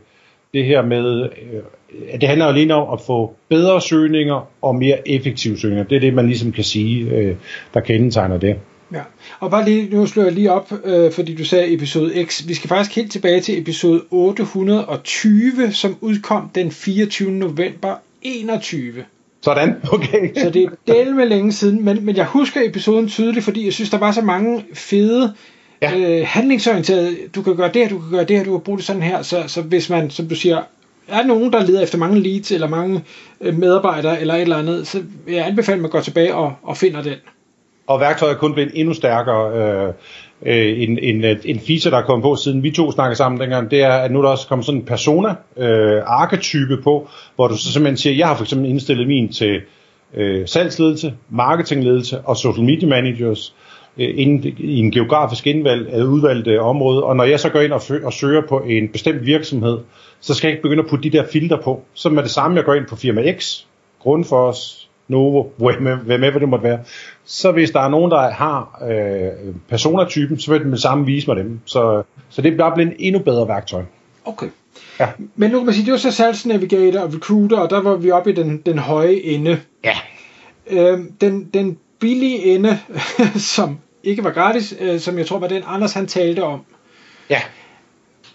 det 0.53 0.65
her 0.65 0.81
med, 0.81 1.24
øh, 1.24 2.21
det 2.21 2.30
handler 2.30 2.45
alene 2.45 2.74
om 2.74 2.94
at 2.94 3.01
få 3.01 3.36
bedre 3.50 3.81
søgninger 3.81 4.48
og 4.62 4.75
mere 4.75 5.09
effektive 5.09 5.57
søgninger. 5.57 5.83
Det 5.83 5.95
er 5.95 6.00
det, 6.00 6.13
man 6.13 6.27
ligesom 6.27 6.51
kan 6.51 6.63
sige, 6.63 7.15
øh, 7.15 7.36
der 7.74 7.80
kendetegner 7.80 8.38
det. 8.38 8.56
Ja, 8.94 9.01
og 9.39 9.51
bare 9.51 9.65
lige, 9.65 9.95
nu 9.95 10.06
slår 10.06 10.24
jeg 10.24 10.31
lige 10.31 10.51
op, 10.51 10.71
øh, 10.86 11.12
fordi 11.12 11.36
du 11.36 11.45
sagde 11.45 11.74
episode 11.74 12.25
X. 12.25 12.48
Vi 12.48 12.53
skal 12.53 12.68
faktisk 12.68 12.95
helt 12.95 13.12
tilbage 13.12 13.42
til 13.42 13.59
episode 13.62 14.01
820, 14.12 15.71
som 15.71 15.98
udkom 16.01 16.50
den 16.56 16.71
24. 16.71 17.31
november 17.31 17.95
21. 18.21 18.94
Sådan, 19.42 19.75
okay. 19.94 20.33
så 20.36 20.50
det 20.50 20.63
er 20.63 20.94
del 20.94 21.15
med 21.15 21.25
længe 21.25 21.51
siden, 21.51 21.86
men, 21.86 22.06
men 22.06 22.15
jeg 22.15 22.25
husker 22.25 22.62
episoden 22.63 23.07
tydeligt, 23.07 23.45
fordi 23.45 23.65
jeg 23.65 23.74
synes, 23.74 23.89
der 23.89 23.98
var 23.98 24.12
så 24.12 24.21
mange 24.21 24.65
fede 24.74 25.33
ja. 25.81 25.98
øh, 25.98 26.24
handlingsorienteret. 26.28 27.18
Du 27.36 27.42
kan 27.42 27.56
gøre 27.56 27.72
det 27.74 27.81
her, 27.81 27.89
du 27.89 28.00
kan 28.00 28.12
gøre 28.12 28.24
det 28.24 28.38
her, 28.38 28.44
du 28.44 28.51
kan 28.51 28.62
bruge 28.62 28.78
det 28.78 28.86
sådan 28.86 29.01
her. 29.01 29.22
Så, 29.22 29.44
så 29.48 29.62
hvis 29.62 29.89
man, 29.89 30.10
som 30.10 30.28
du 30.28 30.36
siger, 30.36 30.62
er 31.07 31.24
nogen, 31.24 31.54
der 31.54 31.66
leder 31.66 31.81
efter 31.81 31.98
mange 31.98 32.19
leads 32.19 32.51
eller 32.51 32.68
mange 32.68 33.04
øh, 33.42 33.57
medarbejdere 33.57 34.22
eller 34.22 34.33
et 34.33 34.42
eller 34.42 34.57
andet, 34.57 34.88
så 34.88 35.04
vil 35.25 35.36
jeg 35.36 35.48
anbefale, 35.48 35.75
at 35.75 35.81
man 35.81 35.92
går 35.92 36.01
tilbage 36.01 36.36
og, 36.36 36.54
og 36.63 36.78
finder 36.78 37.01
den. 37.01 37.16
Og 37.88 38.00
værktøjet 38.00 38.33
er 38.33 38.38
kun 38.38 38.54
blevet 38.54 38.72
endnu 38.75 38.94
stærkere. 38.94 39.54
Øh, 39.54 39.94
øh, 40.45 40.81
en, 40.81 41.00
en, 41.00 41.38
en 41.45 41.60
feature, 41.60 41.92
der 41.92 41.98
er 41.98 42.06
kommet 42.06 42.24
på, 42.24 42.36
siden 42.36 42.63
vi 42.63 42.72
to 42.72 42.92
snakkede 42.92 43.16
sammen 43.16 43.42
dengang, 43.42 43.72
det 43.72 43.81
er, 43.81 43.94
at 43.94 44.12
nu 44.12 44.18
er 44.18 44.24
der 44.24 44.30
også 44.30 44.48
kommet 44.48 44.66
sådan 44.66 44.81
en 44.81 44.86
persona-arketype 44.86 46.74
øh, 46.74 46.84
på, 46.84 47.10
hvor 47.36 47.48
du 47.48 47.57
så 47.57 47.72
simpelthen 47.72 47.98
siger, 47.98 48.16
jeg 48.16 48.27
har 48.27 48.36
for 48.36 48.44
eksempel 48.44 48.69
indstillet 48.69 49.07
min 49.07 49.34
til 49.34 49.62
øh, 50.13 50.48
salgsledelse, 50.48 51.13
marketingledelse 51.30 52.22
og 52.22 52.38
social 52.38 52.66
media 52.66 52.88
managers. 52.88 53.56
Øh, 53.97 54.09
inden, 54.15 54.53
i 54.57 54.79
en 54.79 54.91
geografisk 54.91 55.48
indvalg, 55.48 55.93
af 55.93 56.03
udvalgte 56.03 56.62
område, 56.62 57.03
og 57.03 57.15
når 57.15 57.24
jeg 57.24 57.39
så 57.39 57.50
går 57.50 57.60
ind 57.60 57.71
og, 57.71 57.81
og 58.03 58.13
søger 58.13 58.41
på 58.50 58.60
en 58.60 58.88
bestemt 58.88 59.25
virksomhed, 59.25 59.77
så 60.19 60.33
skal 60.33 60.48
jeg 60.48 60.51
ikke 60.51 60.62
begynde 60.62 60.83
at 60.83 60.89
putte 60.89 61.10
de 61.10 61.17
der 61.17 61.25
filter 61.31 61.62
på. 61.62 61.81
Så 61.93 62.10
med 62.10 62.24
det 62.24 62.31
samme, 62.31 62.57
jeg 62.57 62.65
går 62.65 62.74
ind 62.74 62.86
på 62.86 62.95
firma 62.95 63.33
X, 63.38 63.63
Grundfos, 64.00 64.89
Novo, 65.07 65.43
hvem 66.05 66.21
det 66.21 66.50
måtte 66.50 66.63
være. 66.63 66.79
Så 67.25 67.51
hvis 67.51 67.71
der 67.71 67.79
er 67.79 67.89
nogen, 67.89 68.12
der 68.12 68.31
har 68.31 68.83
øh, 68.89 69.53
personertypen, 69.69 70.39
så 70.39 70.51
vil 70.51 70.62
den 70.62 70.69
med 70.69 70.77
samme 70.77 71.05
vise 71.05 71.27
mig 71.27 71.36
dem. 71.36 71.60
Så, 71.65 72.03
så 72.29 72.41
det 72.41 72.53
er 72.53 72.57
bare 72.57 72.75
blevet 72.75 72.91
en 72.91 72.95
endnu 73.00 73.21
bedre 73.21 73.48
værktøj. 73.48 73.83
Okay. 74.25 74.48
Ja. 75.00 75.07
Men 75.36 75.51
nu 75.51 75.57
kan 75.57 75.65
man 75.65 75.75
sige, 75.75 75.86
det 75.86 75.91
var 75.91 75.98
så 75.98 76.12
Sales 76.12 76.45
Navigator 76.45 77.00
og 77.00 77.13
Recruiter, 77.13 77.57
og 77.57 77.69
der 77.69 77.81
var 77.81 77.95
vi 77.95 78.12
oppe 78.12 78.29
i 78.29 78.33
den, 78.33 78.62
den 78.65 78.79
høje 78.79 79.19
ende. 79.24 79.60
Ja. 79.83 79.98
Øhm, 80.67 81.12
den, 81.21 81.50
den 81.53 81.77
billige 82.01 82.55
ende, 82.55 82.79
som 83.55 83.79
ikke 84.03 84.24
var 84.24 84.31
gratis, 84.31 84.75
øh, 84.79 85.00
som 85.00 85.17
jeg 85.17 85.27
tror 85.27 85.39
var 85.39 85.48
den 85.48 85.63
Anders 85.65 85.93
han 85.93 86.08
talte 86.08 86.43
om. 86.43 86.62
Ja. 87.29 87.41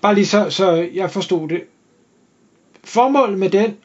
Bare 0.03 0.15
lige 0.15 0.27
så, 0.27 0.51
så 0.51 0.89
jeg 0.95 1.11
forstod 1.11 1.49
det. 1.49 1.61
Formålet 2.85 3.39
med 3.39 3.51
den, 3.51 3.77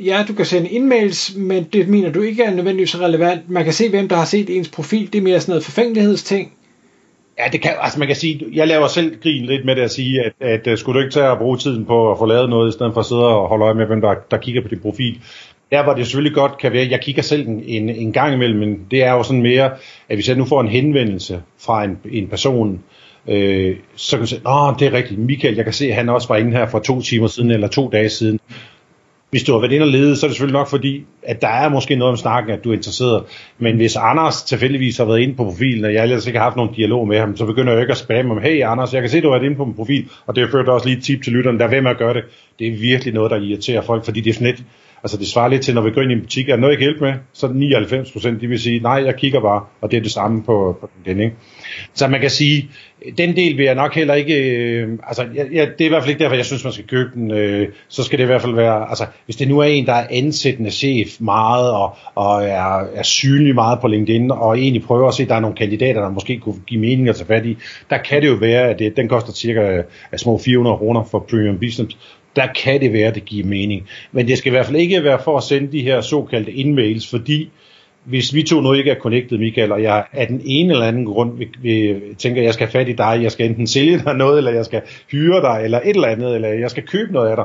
ja, 0.00 0.24
du 0.28 0.34
kan 0.34 0.46
sende 0.46 0.68
e-mails, 0.68 1.38
men 1.38 1.64
det 1.64 1.88
mener 1.88 2.12
du 2.12 2.20
ikke 2.20 2.42
er 2.42 2.50
nødvendigvis 2.50 3.00
relevant. 3.00 3.50
Man 3.50 3.64
kan 3.64 3.72
se, 3.72 3.90
hvem 3.90 4.08
der 4.08 4.16
har 4.16 4.24
set 4.24 4.56
ens 4.56 4.68
profil. 4.68 5.12
Det 5.12 5.18
er 5.18 5.22
mere 5.22 5.40
sådan 5.40 5.52
noget 5.52 5.64
forfængelighedsting. 5.64 6.52
Ja, 7.38 7.44
det 7.52 7.62
kan, 7.62 7.72
altså 7.80 7.98
man 7.98 8.08
kan 8.08 8.16
sige, 8.16 8.46
jeg 8.52 8.68
laver 8.68 8.86
selv 8.86 9.20
grin 9.22 9.46
lidt 9.46 9.64
med 9.64 9.76
det 9.76 9.82
at 9.82 9.90
sige, 9.90 10.24
at, 10.24 10.32
at, 10.40 10.66
at 10.66 10.78
skulle 10.78 11.00
du 11.00 11.04
ikke 11.04 11.14
tage 11.14 11.30
at 11.30 11.38
bruge 11.38 11.58
tiden 11.58 11.84
på 11.84 12.12
at 12.12 12.18
få 12.18 12.26
lavet 12.26 12.50
noget, 12.50 12.68
i 12.68 12.72
stedet 12.72 12.92
for 12.92 13.00
at 13.00 13.06
sidde 13.06 13.26
og 13.26 13.48
holde 13.48 13.64
øje 13.64 13.74
med, 13.74 13.86
hvem 13.86 14.00
der, 14.00 14.14
der 14.30 14.36
kigger 14.36 14.62
på 14.62 14.68
din 14.68 14.80
profil, 14.80 15.20
der 15.70 15.82
hvor 15.82 15.94
det 15.94 16.06
selvfølgelig 16.06 16.34
godt 16.34 16.58
kan 16.58 16.72
være, 16.72 16.88
jeg 16.90 17.00
kigger 17.00 17.22
selv 17.22 17.48
en, 17.48 17.62
en, 17.66 17.88
en 17.88 18.12
gang 18.12 18.34
imellem, 18.34 18.58
men 18.58 18.80
det 18.90 19.04
er 19.04 19.12
jo 19.12 19.22
sådan 19.22 19.42
mere, 19.42 19.70
at 20.08 20.16
hvis 20.16 20.28
jeg 20.28 20.36
nu 20.36 20.44
får 20.44 20.60
en 20.60 20.68
henvendelse 20.68 21.42
fra 21.58 21.84
en, 21.84 21.98
en 22.10 22.28
person, 22.28 22.80
øh, 23.28 23.76
så 23.96 24.16
kan 24.16 24.20
jeg 24.20 24.28
sige, 24.28 24.40
åh, 24.46 24.74
det 24.78 24.86
er 24.86 24.92
rigtigt, 24.92 25.20
Michael, 25.20 25.56
jeg 25.56 25.64
kan 25.64 25.72
se, 25.72 25.88
at 25.88 25.94
han 25.94 26.08
også 26.08 26.28
var 26.28 26.36
inde 26.36 26.52
her 26.52 26.66
for 26.66 26.78
to 26.78 27.02
timer 27.02 27.26
siden, 27.26 27.50
eller 27.50 27.68
to 27.68 27.88
dage 27.88 28.08
siden. 28.08 28.40
Hvis 29.30 29.42
du 29.42 29.52
har 29.52 29.60
været 29.60 29.72
inde 29.72 29.84
og 29.84 29.88
lede, 29.88 30.16
så 30.16 30.26
er 30.26 30.28
det 30.28 30.36
selvfølgelig 30.36 30.58
nok 30.58 30.68
fordi, 30.68 31.04
at 31.22 31.42
der 31.42 31.48
er 31.48 31.68
måske 31.68 31.96
noget 31.96 32.10
om 32.10 32.16
snakken, 32.16 32.52
at 32.52 32.64
du 32.64 32.70
er 32.70 32.74
interesseret. 32.74 33.24
Men 33.58 33.76
hvis 33.76 33.96
Anders 33.96 34.42
tilfældigvis 34.42 34.98
har 34.98 35.04
været 35.04 35.20
inde 35.20 35.34
på 35.34 35.44
profilen, 35.44 35.84
og 35.84 35.94
jeg 35.94 36.02
ellers 36.02 36.26
ikke 36.26 36.38
har 36.38 36.44
haft 36.44 36.56
nogen 36.56 36.74
dialog 36.74 37.08
med 37.08 37.18
ham, 37.18 37.36
så 37.36 37.46
begynder 37.46 37.72
jeg 37.72 37.80
ikke 37.80 37.90
at 37.90 37.96
spamme 37.96 38.34
om, 38.34 38.42
hey 38.42 38.62
Anders, 38.64 38.94
jeg 38.94 39.02
kan 39.02 39.10
se, 39.10 39.16
at 39.16 39.22
du 39.22 39.28
har 39.30 39.38
været 39.38 39.46
inde 39.46 39.56
på 39.56 39.64
min 39.64 39.74
profil, 39.74 40.08
og 40.26 40.36
det 40.36 40.50
ført 40.50 40.68
også 40.68 40.86
lige 40.86 40.98
et 40.98 41.04
tip 41.04 41.22
til 41.22 41.32
lytteren, 41.32 41.58
der 41.58 41.64
er 41.64 41.70
ved 41.70 41.80
med 41.80 41.90
at 41.90 41.98
gøre 41.98 42.14
det. 42.14 42.22
Det 42.58 42.66
er 42.66 42.72
virkelig 42.72 43.14
noget, 43.14 43.30
der 43.30 43.36
irriterer 43.36 43.82
folk, 43.82 44.04
fordi 44.04 44.20
det 44.20 44.30
er 44.30 44.34
sådan 44.34 44.46
lidt, 44.46 44.62
Altså 45.02 45.16
det 45.16 45.28
svarer 45.28 45.48
lidt 45.48 45.62
til, 45.62 45.74
når 45.74 45.82
vi 45.82 45.90
går 45.90 46.02
ind 46.02 46.10
i 46.10 46.14
en 46.14 46.20
butik, 46.20 46.48
er 46.48 46.56
noget, 46.56 46.72
jeg 46.72 46.78
kan 46.78 46.86
hjælpe 46.86 47.04
med, 47.04 47.14
så 47.32 47.46
er 47.46 47.50
det 47.50 47.60
99 47.60 48.12
procent, 48.12 48.40
de 48.40 48.46
vil 48.46 48.60
sige, 48.60 48.80
nej, 48.80 49.02
jeg 49.04 49.16
kigger 49.16 49.40
bare, 49.40 49.64
og 49.80 49.90
det 49.90 49.96
er 49.96 50.02
det 50.02 50.12
samme 50.12 50.42
på, 50.42 50.76
på 50.80 50.90
den, 51.04 51.20
ikke? 51.20 51.36
Så 51.94 52.08
man 52.08 52.20
kan 52.20 52.30
sige, 52.30 52.70
den 53.18 53.36
del 53.36 53.56
vil 53.56 53.64
jeg 53.64 53.74
nok 53.74 53.94
heller 53.94 54.14
ikke, 54.14 54.34
øh, 54.34 54.98
altså 55.06 55.26
ja, 55.34 55.44
ja, 55.52 55.66
det 55.78 55.80
er 55.80 55.84
i 55.84 55.88
hvert 55.88 56.02
fald 56.02 56.10
ikke 56.10 56.22
derfor, 56.22 56.36
jeg 56.36 56.44
synes, 56.44 56.64
man 56.64 56.72
skal 56.72 56.86
købe 56.86 57.10
den. 57.14 57.30
Øh, 57.30 57.68
så 57.88 58.02
skal 58.02 58.18
det 58.18 58.24
i 58.24 58.26
hvert 58.26 58.42
fald 58.42 58.54
være, 58.54 58.88
altså 58.88 59.06
hvis 59.24 59.36
det 59.36 59.48
nu 59.48 59.58
er 59.58 59.64
en, 59.64 59.86
der 59.86 59.92
er 59.92 60.06
ansættende 60.10 60.70
chef 60.70 61.20
meget, 61.20 61.70
og, 61.72 61.96
og 62.14 62.44
er, 62.44 62.86
er 62.94 63.02
synlig 63.02 63.54
meget 63.54 63.80
på 63.80 63.88
LinkedIn, 63.88 64.30
og 64.30 64.58
egentlig 64.58 64.82
prøver 64.82 65.08
at 65.08 65.14
se, 65.14 65.22
at 65.22 65.28
der 65.28 65.34
er 65.34 65.40
nogle 65.40 65.56
kandidater, 65.56 66.00
der 66.00 66.10
måske 66.10 66.38
kunne 66.38 66.60
give 66.66 66.80
mening 66.80 67.08
at 67.08 67.16
tage 67.16 67.26
fat 67.26 67.46
i, 67.46 67.56
der 67.90 67.98
kan 67.98 68.22
det 68.22 68.28
jo 68.28 68.34
være, 68.34 68.68
at 68.68 68.78
det, 68.78 68.96
den 68.96 69.08
koster 69.08 69.32
cirka 69.32 69.60
øh, 69.60 69.84
små 70.16 70.38
400 70.38 70.76
kroner 70.76 71.04
for 71.04 71.26
Premium 71.30 71.58
Business, 71.58 71.96
der 72.36 72.46
kan 72.62 72.80
det 72.80 72.92
være, 72.92 73.14
det 73.14 73.24
giver 73.24 73.46
mening. 73.46 73.88
Men 74.12 74.28
det 74.28 74.38
skal 74.38 74.50
i 74.50 74.54
hvert 74.54 74.66
fald 74.66 74.76
ikke 74.76 75.04
være 75.04 75.20
for 75.24 75.36
at 75.36 75.42
sende 75.42 75.72
de 75.72 75.82
her 75.82 76.00
såkaldte 76.00 76.52
indmails, 76.52 77.10
fordi 77.10 77.50
hvis 78.04 78.34
vi 78.34 78.42
to 78.42 78.60
nu 78.60 78.72
ikke 78.72 78.90
er 78.90 78.98
connected, 78.98 79.38
Michael, 79.38 79.72
og 79.72 79.82
jeg 79.82 80.04
af 80.12 80.26
den 80.26 80.42
ene 80.44 80.72
eller 80.72 80.86
anden 80.86 81.04
grund 81.04 81.38
vi, 81.38 81.48
vi 81.62 81.96
tænker, 82.18 82.40
at 82.40 82.46
jeg 82.46 82.54
skal 82.54 82.66
have 82.66 82.72
fat 82.72 82.88
i 82.88 82.92
dig, 82.92 83.22
jeg 83.22 83.32
skal 83.32 83.46
enten 83.46 83.66
sælge 83.66 83.98
dig 84.04 84.14
noget, 84.14 84.38
eller 84.38 84.50
jeg 84.50 84.64
skal 84.64 84.82
hyre 85.10 85.40
dig, 85.40 85.60
eller 85.64 85.80
et 85.80 85.94
eller 85.94 86.08
andet, 86.08 86.34
eller 86.34 86.48
jeg 86.48 86.70
skal 86.70 86.82
købe 86.82 87.12
noget 87.12 87.30
af 87.30 87.36
dig, 87.36 87.44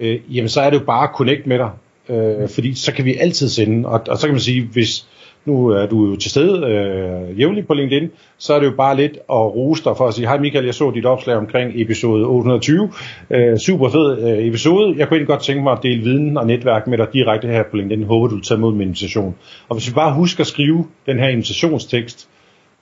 øh, 0.00 0.36
jamen 0.36 0.48
så 0.48 0.60
er 0.60 0.70
det 0.70 0.80
jo 0.80 0.84
bare 0.84 1.08
at 1.08 1.14
connect 1.14 1.46
med 1.46 1.58
dig, 1.58 1.70
øh, 2.08 2.48
fordi 2.48 2.74
så 2.74 2.92
kan 2.92 3.04
vi 3.04 3.16
altid 3.16 3.48
sende, 3.48 3.88
og, 3.88 4.00
og 4.08 4.18
så 4.18 4.26
kan 4.26 4.34
man 4.34 4.40
sige, 4.40 4.68
hvis, 4.72 5.06
nu 5.44 5.68
er 5.68 5.86
du 5.86 6.06
jo 6.06 6.16
til 6.16 6.30
stede 6.30 6.66
øh, 6.66 7.40
jævnligt 7.40 7.66
på 7.66 7.74
LinkedIn, 7.74 8.10
så 8.38 8.54
er 8.54 8.58
det 8.58 8.66
jo 8.66 8.72
bare 8.76 8.96
lidt 8.96 9.12
at 9.12 9.54
rose 9.56 9.84
dig 9.84 9.96
for 9.96 10.06
at 10.06 10.14
sige, 10.14 10.26
hej 10.26 10.38
Michael, 10.38 10.64
jeg 10.64 10.74
så 10.74 10.90
dit 10.90 11.06
opslag 11.06 11.36
omkring 11.36 11.72
episode 11.74 12.24
820, 12.26 12.90
øh, 13.30 13.58
super 13.58 13.88
fed 13.88 14.28
øh, 14.28 14.46
episode, 14.46 14.94
jeg 14.98 15.08
kunne 15.08 15.16
egentlig 15.16 15.28
godt 15.28 15.42
tænke 15.42 15.62
mig 15.62 15.72
at 15.72 15.82
dele 15.82 16.02
viden 16.02 16.36
og 16.36 16.46
netværk 16.46 16.86
med 16.86 16.98
dig 16.98 17.06
direkte 17.12 17.48
her 17.48 17.62
på 17.70 17.76
LinkedIn, 17.76 18.04
håber 18.04 18.28
du 18.28 18.40
tager 18.40 18.58
imod 18.58 18.72
min 18.72 18.82
invitation. 18.82 19.34
Og 19.68 19.76
hvis 19.76 19.88
vi 19.88 19.94
bare 19.94 20.14
husker 20.14 20.40
at 20.40 20.46
skrive 20.46 20.86
den 21.06 21.18
her 21.18 21.28
invitationstekst, 21.28 22.28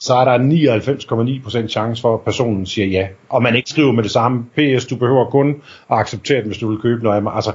så 0.01 0.15
er 0.15 0.25
der 0.25 0.39
99,9% 1.65 1.69
chance 1.69 2.03
for, 2.03 2.15
at 2.15 2.21
personen 2.21 2.67
siger 2.67 2.87
ja. 2.87 3.09
Og 3.29 3.43
man 3.43 3.57
ikke 3.57 3.71
skriver 3.71 3.93
med 3.93 4.03
det 4.03 4.11
samme. 4.11 4.45
PS, 4.57 4.87
du 4.87 4.97
behøver 4.97 5.25
kun 5.25 5.49
at 5.91 5.99
acceptere 5.99 6.41
den, 6.41 6.47
hvis 6.47 6.59
du 6.59 6.69
vil 6.69 6.79
købe 6.79 7.03
noget 7.03 7.17
af 7.17 7.23
mig. 7.23 7.33
Altså, 7.35 7.53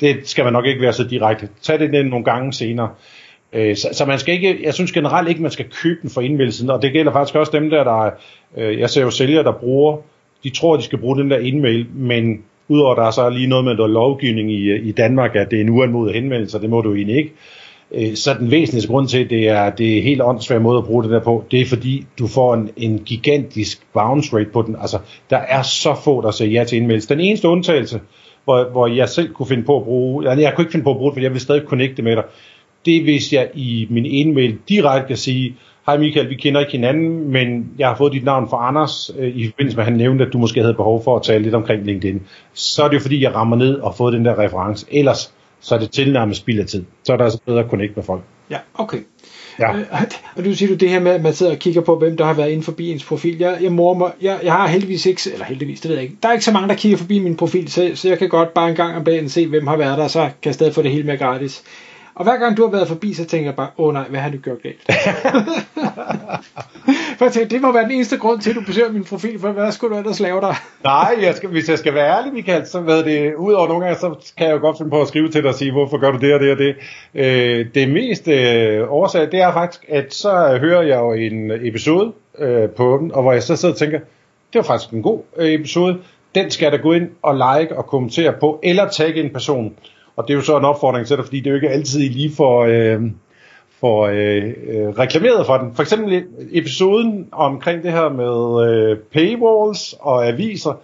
det 0.00 0.28
skal 0.28 0.44
man 0.44 0.52
nok 0.52 0.66
ikke 0.66 0.82
være 0.82 0.92
så 0.92 1.04
direkte. 1.04 1.48
Tag 1.62 1.78
det 1.78 1.90
ned 1.90 2.02
nogle 2.02 2.24
gange 2.24 2.52
senere. 2.52 2.88
Øh, 3.52 3.76
så, 3.76 3.88
så 3.92 4.04
man 4.04 4.18
skal 4.18 4.34
ikke, 4.34 4.58
jeg 4.64 4.74
synes 4.74 4.92
generelt 4.92 5.28
ikke, 5.28 5.42
man 5.42 5.50
skal 5.50 5.66
købe 5.82 5.98
den 6.02 6.10
for 6.10 6.20
indmeldelsen, 6.20 6.70
og 6.70 6.82
det 6.82 6.92
gælder 6.92 7.12
faktisk 7.12 7.34
også 7.34 7.52
dem 7.52 7.70
der, 7.70 7.84
der 7.84 8.10
øh, 8.56 8.78
jeg 8.78 8.90
ser 8.90 9.02
jo 9.02 9.10
sælgere, 9.10 9.44
der 9.44 9.52
bruger, 9.52 9.96
de 10.44 10.50
tror, 10.50 10.76
de 10.76 10.82
skal 10.82 10.98
bruge 10.98 11.18
den 11.18 11.30
der 11.30 11.38
indmail, 11.38 11.86
men 11.94 12.42
udover 12.68 12.94
der 12.94 13.02
er 13.02 13.10
så 13.10 13.30
lige 13.30 13.46
noget 13.46 13.64
med 13.64 13.74
noget 13.74 13.92
lovgivning 13.92 14.52
i, 14.52 14.64
øh, 14.64 14.86
i 14.86 14.92
Danmark, 14.92 15.36
at 15.36 15.50
det 15.50 15.56
er 15.56 15.60
en 15.60 15.70
uanmodet 15.70 16.14
henvendelse, 16.14 16.60
det 16.60 16.70
må 16.70 16.80
du 16.80 16.94
egentlig 16.94 17.16
ikke. 17.16 17.32
Øh, 17.94 18.14
så 18.14 18.34
den 18.34 18.50
væsentligste 18.50 18.88
grund 18.90 19.08
til, 19.08 19.24
at 19.24 19.30
det 19.30 19.48
er, 19.48 19.70
det 19.70 19.98
er 19.98 20.02
helt 20.02 20.22
åndssvær 20.22 20.58
måde 20.58 20.78
at 20.78 20.84
bruge 20.84 21.02
det 21.02 21.10
der 21.10 21.20
på, 21.20 21.44
det 21.50 21.60
er 21.60 21.66
fordi, 21.66 22.06
du 22.18 22.26
får 22.26 22.54
en, 22.54 22.70
en 22.76 22.98
gigantisk 22.98 23.82
bounce 23.92 24.36
rate 24.36 24.50
på 24.50 24.62
den. 24.62 24.76
Altså, 24.80 24.98
der 25.30 25.36
er 25.36 25.62
så 25.62 25.94
få, 26.04 26.20
der 26.20 26.30
siger 26.30 26.50
ja 26.50 26.64
til 26.64 26.78
indmeldelse. 26.78 27.08
Den 27.08 27.20
eneste 27.20 27.48
undtagelse, 27.48 28.00
hvor, 28.44 28.70
hvor 28.70 28.86
jeg 28.86 29.08
selv 29.08 29.32
kunne 29.32 29.46
finde 29.46 29.62
på 29.62 29.76
at 29.76 29.84
bruge, 29.84 30.30
jeg, 30.30 30.40
jeg 30.40 30.54
kunne 30.54 30.62
ikke 30.62 30.72
finde 30.72 30.84
på 30.84 30.90
at 30.90 30.96
bruge 30.96 31.10
det, 31.10 31.16
for 31.16 31.20
jeg 31.20 31.32
vil 31.32 31.40
stadig 31.40 31.62
connecte 31.66 32.02
med 32.02 32.16
dig, 32.16 32.24
det 32.86 32.96
er, 32.96 33.02
hvis 33.02 33.32
jeg 33.32 33.50
i 33.54 33.86
min 33.90 34.06
e-mail 34.06 34.58
direkte 34.68 35.08
kan 35.08 35.16
sige, 35.16 35.56
hej 35.86 35.98
Michael, 35.98 36.30
vi 36.30 36.34
kender 36.34 36.60
ikke 36.60 36.72
hinanden, 36.72 37.30
men 37.30 37.70
jeg 37.78 37.88
har 37.88 37.96
fået 37.96 38.12
dit 38.12 38.24
navn 38.24 38.48
fra 38.50 38.68
Anders, 38.68 39.10
øh, 39.18 39.36
i 39.36 39.48
forbindelse 39.48 39.76
med, 39.76 39.84
at 39.84 39.90
han 39.90 39.98
nævnte, 39.98 40.24
at 40.24 40.32
du 40.32 40.38
måske 40.38 40.60
havde 40.60 40.74
behov 40.74 41.04
for 41.04 41.16
at 41.16 41.22
tale 41.22 41.42
lidt 41.42 41.54
omkring 41.54 41.84
LinkedIn. 41.84 42.22
Så 42.54 42.82
er 42.82 42.88
det 42.88 42.94
jo 42.94 43.00
fordi, 43.00 43.22
jeg 43.22 43.34
rammer 43.34 43.56
ned 43.56 43.74
og 43.74 43.94
får 43.94 44.10
den 44.10 44.24
der 44.24 44.38
reference. 44.38 44.86
Ellers 44.90 45.32
så 45.60 45.74
er 45.74 45.78
det 45.78 45.90
tilnærmet 45.90 46.36
spild 46.36 46.60
af 46.60 46.66
tid. 46.66 46.84
Så 47.04 47.12
er 47.12 47.16
der 47.16 47.24
altså 47.24 47.38
bedre 47.46 47.60
at 47.60 47.70
connect 47.70 47.96
med 47.96 48.04
folk. 48.04 48.22
Ja, 48.50 48.58
okay. 48.74 48.98
Ja. 49.58 49.76
Øh, 49.76 49.84
og 50.36 50.44
du 50.44 50.54
siger 50.54 50.68
du 50.68 50.74
det 50.74 50.88
her 50.88 51.00
med, 51.00 51.12
at 51.12 51.22
man 51.22 51.34
sidder 51.34 51.52
og 51.52 51.58
kigger 51.58 51.80
på, 51.80 51.98
hvem 51.98 52.16
der 52.16 52.24
har 52.24 52.34
været 52.34 52.50
inde 52.50 52.62
forbi 52.62 52.90
ens 52.92 53.04
profil. 53.04 53.38
Jeg, 53.38 53.58
jeg, 53.62 53.72
mormer, 53.72 54.10
jeg, 54.22 54.40
jeg 54.44 54.52
har 54.52 54.68
heldigvis 54.68 55.06
ikke, 55.06 55.20
eller 55.32 55.44
heldigvis, 55.44 55.80
det 55.80 55.88
ved 55.88 55.96
jeg 55.96 56.04
ikke. 56.04 56.16
Der 56.22 56.28
er 56.28 56.32
ikke 56.32 56.44
så 56.44 56.52
mange, 56.52 56.68
der 56.68 56.74
kigger 56.74 56.98
forbi 56.98 57.18
min 57.18 57.36
profil, 57.36 57.68
så, 57.68 57.90
så 57.94 58.08
jeg 58.08 58.18
kan 58.18 58.28
godt 58.28 58.54
bare 58.54 58.68
en 58.68 58.76
gang 58.76 58.96
om 58.96 59.04
dagen 59.04 59.28
se, 59.28 59.46
hvem 59.46 59.66
har 59.66 59.76
været 59.76 59.98
der, 59.98 60.08
så 60.08 60.20
kan 60.20 60.30
jeg 60.44 60.54
stadig 60.54 60.74
få 60.74 60.82
det 60.82 60.90
hele 60.90 61.06
med 61.06 61.18
gratis. 61.18 61.62
Og 62.14 62.24
hver 62.24 62.36
gang 62.36 62.56
du 62.56 62.64
har 62.64 62.70
været 62.70 62.88
forbi, 62.88 63.14
så 63.14 63.24
tænker 63.24 63.46
jeg 63.46 63.56
bare, 63.56 63.68
åh 63.78 63.92
nej, 63.92 64.04
hvad 64.08 64.20
har 64.20 64.30
du 64.30 64.36
gjort 64.36 64.62
galt? 64.62 64.82
for 67.18 67.24
jeg 67.24 67.32
tænkte, 67.32 67.54
det 67.54 67.62
må 67.62 67.72
være 67.72 67.82
den 67.82 67.90
eneste 67.90 68.16
grund 68.16 68.40
til, 68.40 68.50
at 68.50 68.56
du 68.56 68.60
besøger 68.60 68.92
min 68.92 69.04
profil, 69.04 69.40
for 69.40 69.52
hvad 69.52 69.72
skulle 69.72 69.94
du 69.94 70.00
ellers 70.00 70.20
lave 70.20 70.40
dig? 70.40 70.54
nej, 70.84 71.16
jeg 71.22 71.34
skal, 71.34 71.48
hvis 71.48 71.68
jeg 71.68 71.78
skal 71.78 71.94
være 71.94 72.18
ærlig, 72.18 72.32
Michael, 72.32 72.66
så 72.66 72.80
ved 72.80 73.04
det, 73.04 73.34
udover 73.34 73.68
nogle 73.68 73.84
gange, 73.84 74.00
så 74.00 74.32
kan 74.38 74.46
jeg 74.46 74.54
jo 74.54 74.60
godt 74.60 74.78
finde 74.78 74.90
på 74.90 75.00
at 75.00 75.08
skrive 75.08 75.28
til 75.28 75.42
dig 75.42 75.48
og 75.48 75.54
sige, 75.54 75.72
hvorfor 75.72 75.98
gør 75.98 76.10
du 76.10 76.18
det 76.18 76.34
og 76.34 76.40
det 76.40 76.52
og 76.52 76.58
det. 76.58 76.76
Øh, 77.14 77.66
det 77.74 77.88
mest 77.88 78.28
øh, 78.28 78.92
årsag, 78.92 79.32
det 79.32 79.40
er 79.40 79.52
faktisk, 79.52 79.84
at 79.88 80.14
så 80.14 80.58
hører 80.60 80.82
jeg 80.82 80.98
jo 80.98 81.12
en 81.12 81.50
episode 81.50 82.12
øh, 82.38 82.68
på 82.70 82.98
den, 83.00 83.12
og 83.12 83.22
hvor 83.22 83.32
jeg 83.32 83.42
så 83.42 83.56
sidder 83.56 83.74
og 83.74 83.78
tænker, 83.78 83.98
det 84.52 84.58
var 84.58 84.62
faktisk 84.62 84.90
en 84.92 85.02
god 85.02 85.20
øh, 85.36 85.52
episode, 85.52 85.98
den 86.34 86.50
skal 86.50 86.72
da 86.72 86.76
gå 86.76 86.92
ind 86.92 87.08
og 87.22 87.34
like 87.34 87.76
og 87.76 87.86
kommentere 87.86 88.32
på, 88.40 88.60
eller 88.62 88.88
tagge 88.88 89.22
en 89.22 89.30
person. 89.30 89.74
Og 90.16 90.24
det 90.28 90.34
er 90.34 90.36
jo 90.36 90.42
så 90.42 90.58
en 90.58 90.64
opfordring 90.64 91.06
til 91.06 91.16
dig, 91.16 91.24
fordi 91.24 91.40
det 91.40 91.46
er 91.46 91.50
jo 91.50 91.54
ikke 91.54 91.70
altid 91.70 92.00
lige 92.00 92.32
for, 92.36 92.60
øh, 92.60 93.00
for 93.80 94.06
øh, 94.06 94.44
øh, 94.46 94.88
reklameret 94.88 95.46
for 95.46 95.56
den. 95.56 95.74
For 95.74 95.82
eksempel 95.82 96.24
episoden 96.52 97.28
omkring 97.32 97.82
det 97.82 97.92
her 97.92 98.08
med 98.08 98.68
øh, 98.68 98.96
paywalls 99.12 99.94
og 100.00 100.28
aviser. 100.28 100.80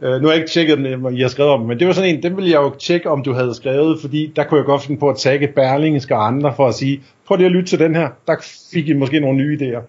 Øh, 0.00 0.20
nu 0.20 0.26
har 0.26 0.34
jeg 0.34 0.40
ikke 0.40 0.50
tjekket 0.50 0.78
den, 0.78 1.16
I 1.16 1.20
har 1.20 1.28
skrevet 1.28 1.52
om, 1.52 1.60
men 1.60 1.78
det 1.78 1.86
var 1.86 1.92
sådan 1.92 2.14
en, 2.16 2.22
den 2.22 2.36
ville 2.36 2.50
jeg 2.50 2.56
jo 2.56 2.74
tjekke, 2.78 3.10
om 3.10 3.22
du 3.22 3.32
havde 3.32 3.54
skrevet, 3.54 4.00
fordi 4.00 4.32
der 4.36 4.44
kunne 4.44 4.58
jeg 4.58 4.66
godt 4.66 4.82
finde 4.82 5.00
på 5.00 5.08
at 5.08 5.16
tagge 5.16 5.48
Berlingske 5.48 6.14
og 6.14 6.26
andre 6.26 6.54
for 6.56 6.66
at 6.66 6.74
sige, 6.74 7.00
prøv 7.26 7.36
lige 7.36 7.46
at 7.46 7.52
lytte 7.52 7.68
til 7.68 7.78
den 7.78 7.94
her, 7.94 8.08
der 8.26 8.34
fik 8.72 8.88
I 8.88 8.92
måske 8.92 9.20
nogle 9.20 9.38
nye 9.38 9.58
idéer. 9.60 9.82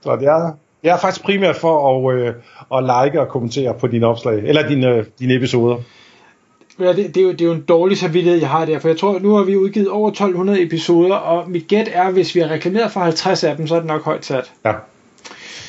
Så 0.00 0.16
det 0.16 0.28
er, 0.28 0.56
jeg 0.82 0.94
er 0.94 0.98
faktisk 0.98 1.24
primært 1.24 1.56
for 1.56 2.08
at, 2.10 2.18
øh, 2.18 2.34
at 2.74 3.04
like 3.04 3.20
og 3.20 3.28
kommentere 3.28 3.74
på 3.74 3.86
dine 3.86 4.06
opslag, 4.06 4.38
eller 4.44 4.68
dine, 4.68 4.88
øh, 4.88 5.04
dine 5.18 5.34
episoder. 5.34 5.76
Ja, 6.80 6.92
det, 6.92 7.14
det, 7.14 7.16
er 7.16 7.22
jo, 7.22 7.32
det 7.32 7.40
er 7.40 7.44
jo 7.44 7.52
en 7.52 7.64
dårlig 7.68 7.98
samvittighed, 7.98 8.40
jeg 8.40 8.48
har 8.48 8.64
der, 8.64 8.78
for 8.78 8.88
jeg 8.88 8.96
tror, 8.96 9.18
nu 9.18 9.34
har 9.34 9.44
vi 9.44 9.56
udgivet 9.56 9.88
over 9.88 10.08
1200 10.08 10.62
episoder, 10.62 11.14
og 11.14 11.50
mit 11.50 11.68
gæt 11.68 11.88
er, 11.92 12.10
hvis 12.10 12.34
vi 12.34 12.40
har 12.40 12.50
reklameret 12.50 12.92
for 12.92 13.00
50 13.00 13.44
af 13.44 13.56
dem, 13.56 13.66
så 13.66 13.74
er 13.74 13.78
det 13.78 13.88
nok 13.88 14.04
højt 14.04 14.24
sat. 14.24 14.52
Ja. 14.64 14.72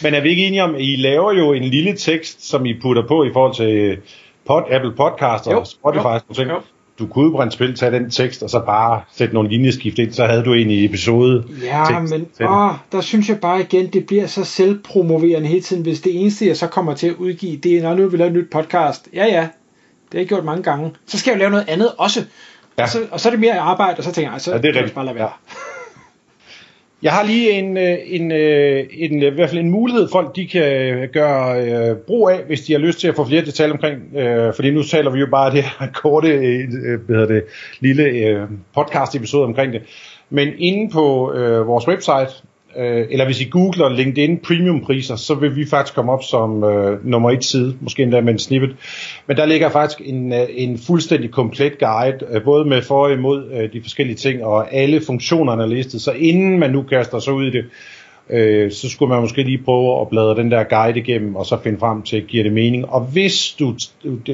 Men 0.04 0.14
er 0.14 0.22
vi 0.22 0.30
ikke 0.30 0.48
enige 0.48 0.64
om, 0.64 0.76
at 0.76 0.82
I 0.82 0.96
laver 0.96 1.34
jo 1.34 1.54
en 1.54 1.64
lille 1.64 1.96
tekst, 1.96 2.50
som 2.50 2.66
I 2.66 2.80
putter 2.82 3.08
på 3.08 3.24
i 3.24 3.30
forhold 3.34 3.56
til 3.56 3.98
pod, 4.46 4.62
Apple 4.72 4.92
Podcast 4.92 5.48
og 5.48 5.68
Spotify 5.68 6.24
og 6.30 6.36
ting. 6.36 6.50
Jo. 6.50 6.60
Du 7.00 7.08
kunne 7.08 7.44
jo 7.44 7.50
spil 7.50 7.76
tage 7.76 7.92
den 7.92 8.10
tekst, 8.10 8.44
og 8.44 8.50
så 8.50 8.60
bare 8.66 9.02
sætte 9.14 9.34
nogle 9.34 9.50
linjeskift 9.50 10.00
ind, 10.00 10.12
så 10.12 10.26
havde 10.26 10.44
du 10.44 10.54
en 10.54 10.70
i 10.70 10.86
episode. 10.86 11.44
Ja, 11.64 11.84
tekst, 11.88 12.14
men 12.14 12.48
åh, 12.48 12.72
der 12.92 13.02
synes 13.02 13.30
jeg 13.30 13.40
bare 13.40 13.62
igen, 13.62 13.88
det 13.88 14.06
bliver 14.06 14.28
så 14.28 14.44
selvpromoverende 14.44 15.48
hele 15.48 15.62
tiden, 15.62 15.84
hvis 15.84 16.02
det 16.02 16.22
eneste, 16.22 16.48
jeg 16.48 16.58
så 16.58 16.68
kommer 16.68 16.94
til 16.94 17.08
at 17.08 17.16
udgive, 17.16 17.58
det 17.58 17.78
er, 17.78 17.82
når 17.82 17.96
nu 17.96 18.10
vil 18.10 18.20
lave 18.20 18.30
et 18.30 18.36
nyt 18.36 18.50
podcast. 18.52 19.08
Ja, 19.14 19.26
ja, 19.26 19.48
det 20.12 20.14
har 20.14 20.20
jeg 20.20 20.28
gjort 20.28 20.46
mange 20.46 20.64
gange. 20.64 20.94
Så 21.06 21.20
skal 21.20 21.32
jeg 21.32 21.36
jo 21.36 21.40
lave 21.40 21.52
noget 21.52 21.70
andet 21.70 21.92
også. 21.98 22.26
Ja. 22.78 22.84
Og, 22.84 22.90
så, 22.90 23.00
og 23.12 23.20
så 23.20 23.30
er 23.30 23.32
det 23.32 23.40
mere 23.40 23.60
arbejde, 23.60 23.98
og 23.98 24.04
så 24.04 24.12
tænker 24.12 24.32
jeg, 24.32 24.42
så 24.42 24.52
ja, 24.52 24.58
det 24.58 24.78
er 24.78 24.82
det 24.82 24.94
bare 24.94 25.06
lade 25.06 25.16
være. 25.16 25.24
Ja. 25.24 25.60
Jeg 27.02 27.12
har 27.12 27.24
lige 27.24 27.52
en, 27.52 27.78
øh, 27.78 27.98
en, 28.06 28.32
øh, 28.32 28.86
en, 28.92 29.14
en, 29.14 29.24
i 29.24 29.36
hvert 29.36 29.50
fald 29.50 29.62
en 29.62 29.70
mulighed, 29.70 30.10
folk 30.12 30.36
de 30.36 30.48
kan 30.48 31.10
gøre 31.14 31.66
øh, 31.66 31.96
brug 31.96 32.30
af, 32.30 32.44
hvis 32.44 32.62
de 32.62 32.74
har 32.74 32.80
lyst 32.80 33.00
til 33.00 33.08
at 33.08 33.16
få 33.16 33.26
flere 33.26 33.46
detaljer 33.46 33.74
omkring, 33.74 34.16
øh, 34.16 34.54
fordi 34.54 34.72
nu 34.72 34.84
taler 34.84 35.12
vi 35.12 35.20
jo 35.20 35.28
bare 35.32 35.52
det 35.52 35.64
her 35.64 35.88
korte, 36.04 36.28
øh, 36.28 36.70
hvad 37.06 37.16
hedder 37.16 37.34
det, 37.34 37.44
lille 37.80 38.04
øh, 38.04 38.42
podcast 38.76 39.16
episode 39.16 39.44
omkring 39.44 39.74
det. 39.74 39.82
Men 40.30 40.48
inde 40.58 40.92
på 40.92 41.34
øh, 41.34 41.68
vores 41.68 41.88
website, 41.88 42.47
øh, 42.76 43.06
eller 43.10 43.26
hvis 43.26 43.42
I 43.42 43.50
googler 43.50 43.90
LinkedIn 43.90 44.38
premium 44.38 44.82
priser, 44.82 45.16
så 45.16 45.36
vil 45.36 45.56
vi 45.56 45.66
faktisk 45.66 45.96
komme 45.96 46.12
op 46.12 46.24
som 46.24 46.64
øh, 46.64 47.06
nummer 47.06 47.32
et 47.32 47.44
side, 47.44 47.76
måske 47.82 48.04
endda 48.04 48.22
med 48.22 48.34
en 48.34 48.40
snippet. 48.40 48.76
Men 49.28 49.38
der 49.38 49.46
ligger 49.46 49.70
faktisk 49.70 50.02
en, 50.06 50.34
øh, 50.34 50.48
en 50.50 50.78
fuldstændig 50.78 51.32
komplet 51.32 51.80
guide, 51.80 52.18
øh, 52.30 52.44
både 52.44 52.66
med 52.66 52.82
for 52.82 53.06
og 53.06 53.14
imod 53.14 53.52
øh, 53.52 53.74
de 53.74 53.82
forskellige 53.82 54.16
ting, 54.16 54.44
og 54.44 54.74
alle 54.74 55.02
funktionerne 55.02 55.64
er 55.64 55.68
listet. 55.68 56.02
Så 56.02 56.12
inden 56.12 56.60
man 56.60 56.72
nu 56.72 56.82
kaster 56.82 57.20
sig 57.20 57.34
ud 57.34 57.48
i 57.48 57.52
det, 57.52 57.66
øh, 58.30 58.72
så 58.72 58.90
skulle 58.90 59.10
man 59.10 59.22
måske 59.22 59.44
lige 59.44 59.64
prøve 59.66 60.02
at 60.02 60.10
bladre 60.10 60.36
den 60.36 60.52
der 60.52 60.64
guide 60.64 61.00
igennem, 61.00 61.36
og 61.36 61.46
så 61.46 61.58
finde 61.64 61.80
frem 61.80 62.02
til, 62.02 62.26
giver 62.26 62.44
det 62.44 62.54
mening. 62.54 62.90
Og 62.90 63.02
hvis 63.02 63.56
du, 63.60 63.76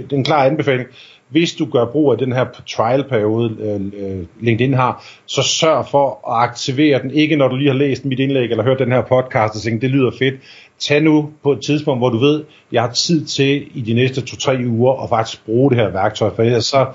den 0.10 0.24
klare 0.24 0.46
anbefaling, 0.46 0.88
øh, 0.88 0.88
anbefaling, 0.88 0.90
hvis 1.34 1.54
du 1.54 1.66
gør 1.66 1.86
brug 1.86 2.12
af 2.12 2.18
den 2.18 2.32
her 2.32 2.46
trial-periode, 2.68 3.56
øh, 3.60 3.82
øh, 4.06 4.26
LinkedIn 4.40 4.74
har, 4.74 5.06
så 5.26 5.44
sørg 5.44 5.86
for 5.92 6.10
at 6.10 6.44
aktivere 6.50 7.02
den. 7.02 7.12
Ikke 7.12 7.36
når 7.36 7.48
du 7.48 7.56
lige 7.56 7.70
har 7.70 7.78
læst 7.78 8.06
mit 8.06 8.20
indlæg 8.20 8.52
eller 8.52 8.64
hørt 8.64 8.80
den 8.80 8.92
her 8.92 9.02
podcast 9.02 9.56
og 9.56 9.62
tænkt, 9.62 9.82
det 9.82 9.90
lyder 9.90 10.12
fedt. 10.20 10.36
Tag 10.80 11.02
nu 11.02 11.30
på 11.44 11.52
et 11.52 11.60
tidspunkt, 11.66 12.00
hvor 12.00 12.10
du 12.10 12.18
ved, 12.18 12.44
jeg 12.72 12.82
har 12.82 12.92
tid 12.92 13.26
til 13.26 13.68
i 13.74 13.82
de 13.82 13.94
næste 13.94 14.22
2-3 14.22 14.68
uger 14.68 15.04
at 15.04 15.10
faktisk 15.10 15.46
bruge 15.46 15.70
det 15.72 15.80
her 15.80 15.90
værktøj, 15.90 16.36
for 16.36 16.44
ellers 16.44 16.66
så 16.66 16.86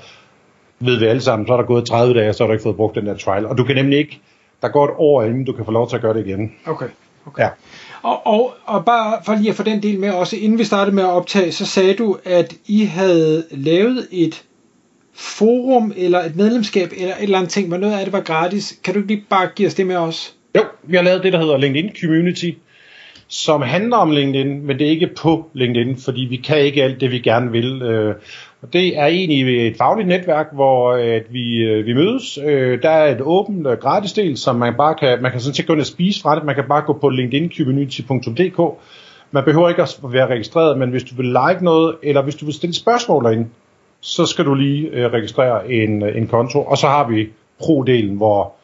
ved 0.80 0.98
vi 0.98 1.06
alle 1.06 1.22
sammen, 1.22 1.46
så 1.46 1.52
er 1.52 1.56
der 1.56 1.64
gået 1.64 1.86
30 1.86 2.14
dage, 2.14 2.28
og 2.28 2.34
så 2.34 2.42
har 2.42 2.46
du 2.46 2.52
ikke 2.52 2.62
fået 2.62 2.76
brugt 2.76 2.94
den 2.94 3.06
der 3.06 3.16
trial. 3.16 3.46
Og 3.46 3.58
du 3.58 3.64
kan 3.64 3.76
nemlig 3.76 3.98
ikke, 3.98 4.20
der 4.62 4.68
går 4.68 4.84
et 4.84 4.94
år 4.96 5.22
inden 5.22 5.44
du 5.44 5.52
kan 5.52 5.64
få 5.64 5.70
lov 5.70 5.88
til 5.88 5.96
at 5.96 6.02
gøre 6.02 6.14
det 6.14 6.26
igen. 6.26 6.52
Okay 6.66 6.86
okay. 7.28 7.42
Ja. 7.42 7.48
Og, 8.02 8.26
og, 8.26 8.54
og 8.64 8.84
bare 8.84 9.18
for 9.24 9.34
lige 9.34 9.50
at 9.50 9.56
få 9.56 9.62
den 9.62 9.82
del 9.82 10.00
med 10.00 10.10
også, 10.10 10.36
inden 10.36 10.58
vi 10.58 10.64
startede 10.64 10.96
med 10.96 11.02
at 11.02 11.10
optage, 11.10 11.52
så 11.52 11.66
sagde 11.66 11.94
du, 11.94 12.18
at 12.24 12.54
I 12.66 12.84
havde 12.84 13.44
lavet 13.50 14.08
et 14.10 14.44
forum, 15.14 15.92
eller 15.96 16.20
et 16.24 16.36
medlemskab, 16.36 16.92
eller 16.96 17.14
et 17.14 17.22
eller 17.22 17.38
andet 17.38 17.52
ting, 17.52 17.68
hvor 17.68 17.76
noget 17.76 17.98
af 17.98 18.04
det 18.04 18.12
var 18.12 18.20
gratis. 18.20 18.78
Kan 18.84 18.94
du 18.94 19.00
ikke 19.00 19.14
lige 19.14 19.24
bare 19.30 19.48
give 19.54 19.68
os 19.68 19.74
det 19.74 19.86
med 19.86 19.96
os? 19.96 20.34
Jo, 20.56 20.62
vi 20.82 20.96
har 20.96 21.02
lavet 21.02 21.22
det, 21.22 21.32
der 21.32 21.38
hedder 21.38 21.56
LinkedIn 21.56 21.90
Community, 22.00 22.50
som 23.28 23.62
handler 23.62 23.96
om 23.96 24.10
LinkedIn, 24.10 24.66
men 24.66 24.78
det 24.78 24.86
er 24.86 24.90
ikke 24.90 25.10
på 25.22 25.50
LinkedIn, 25.52 25.96
fordi 25.96 26.20
vi 26.20 26.36
kan 26.36 26.58
ikke 26.58 26.84
alt 26.84 27.00
det, 27.00 27.10
vi 27.10 27.18
gerne 27.18 27.50
vil. 27.50 27.82
Øh, 27.82 28.14
og 28.62 28.72
det 28.72 28.98
er 28.98 29.06
egentlig 29.06 29.66
et 29.66 29.76
fagligt 29.76 30.08
netværk, 30.08 30.46
hvor 30.52 30.92
øh, 30.92 31.14
at 31.14 31.24
vi, 31.30 31.56
øh, 31.56 31.86
vi 31.86 31.94
mødes. 31.94 32.38
Der 32.82 32.90
er 32.90 33.14
et 33.14 33.20
åbent 33.20 33.80
gratis 33.80 34.12
del, 34.12 34.36
som 34.36 34.56
man 34.56 34.74
bare 34.74 34.94
kan, 34.94 35.22
man 35.22 35.30
kan 35.30 35.40
sådan 35.40 35.54
set 35.54 35.66
gå 35.66 35.72
ind 35.72 35.80
og 35.80 35.86
spise 35.86 36.22
fra 36.22 36.34
det. 36.34 36.44
Man 36.44 36.54
kan 36.54 36.64
bare 36.68 36.82
gå 36.82 36.92
på 36.92 37.08
linkedin-community.dk. 37.08 38.78
Man 39.30 39.44
behøver 39.44 39.68
ikke 39.68 39.82
at 39.82 39.98
være 40.02 40.26
registreret, 40.26 40.78
men 40.78 40.90
hvis 40.90 41.04
du 41.04 41.14
vil 41.14 41.26
like 41.26 41.64
noget, 41.64 41.96
eller 42.02 42.22
hvis 42.22 42.34
du 42.34 42.44
vil 42.44 42.54
stille 42.54 42.74
spørgsmål 42.74 43.24
derinde, 43.24 43.48
så 44.00 44.26
skal 44.26 44.44
du 44.44 44.54
lige 44.54 45.08
registrere 45.08 45.72
en, 45.72 46.02
en 46.02 46.26
konto. 46.26 46.62
Og 46.62 46.78
så 46.78 46.86
har 46.86 47.08
vi 47.08 47.28
pro-delen, 47.62 48.16
hvor 48.16 48.57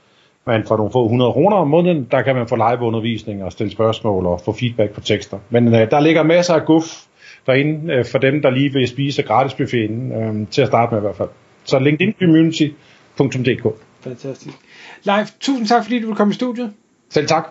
man 0.46 0.64
får 0.68 0.76
nogle 0.76 0.92
få 0.92 1.04
100 1.04 1.32
kroner 1.32 1.56
om 1.56 1.68
måneden, 1.68 2.08
der 2.10 2.22
kan 2.22 2.36
man 2.36 2.48
få 2.48 2.56
live-undervisning 2.56 3.44
og 3.44 3.52
stille 3.52 3.72
spørgsmål 3.72 4.26
og 4.26 4.40
få 4.44 4.52
feedback 4.52 4.92
på 4.92 5.00
tekster. 5.00 5.38
Men 5.50 5.74
øh, 5.74 5.90
der 5.90 6.00
ligger 6.00 6.22
masser 6.22 6.54
af 6.54 6.66
guf 6.66 6.84
derinde 7.46 7.92
øh, 7.92 8.04
for 8.04 8.18
dem, 8.18 8.42
der 8.42 8.50
lige 8.50 8.72
vil 8.72 8.88
spise 8.88 9.22
gratis 9.22 9.54
buffeten, 9.54 10.12
øh, 10.12 10.46
til 10.50 10.62
at 10.62 10.68
starte 10.68 10.94
med 10.94 11.00
i 11.00 11.04
hvert 11.04 11.16
fald. 11.16 11.28
Så 11.64 11.78
linkedin-community.dk 11.78 13.66
Fantastisk. 14.00 14.56
Live, 15.04 15.26
tusind 15.40 15.66
tak 15.66 15.82
fordi 15.82 16.00
du 16.00 16.06
vil 16.06 16.16
komme 16.16 16.30
i 16.30 16.34
studiet. 16.34 16.72
Selv 17.10 17.26
tak. 17.26 17.48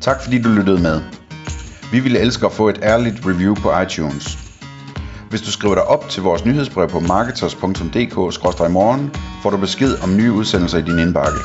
Tak 0.00 0.22
fordi 0.22 0.42
du 0.42 0.48
lyttede 0.48 0.82
med. 0.82 1.00
Vi 1.92 2.00
ville 2.00 2.18
elske 2.18 2.46
at 2.46 2.52
få 2.52 2.68
et 2.68 2.78
ærligt 2.82 3.26
review 3.26 3.54
på 3.54 3.80
iTunes. 3.80 4.38
Hvis 5.30 5.42
du 5.42 5.50
skriver 5.50 5.74
dig 5.74 5.84
op 5.84 6.08
til 6.08 6.22
vores 6.22 6.44
nyhedsbrev 6.44 6.88
på 6.88 7.00
marketers.dk-morgen, 7.00 9.10
får 9.46 9.50
du 9.50 9.58
besked 9.58 10.02
om 10.02 10.16
nye 10.16 10.32
udsendelser 10.32 10.78
i 10.78 10.82
din 10.82 10.98
indbakke. 10.98 11.38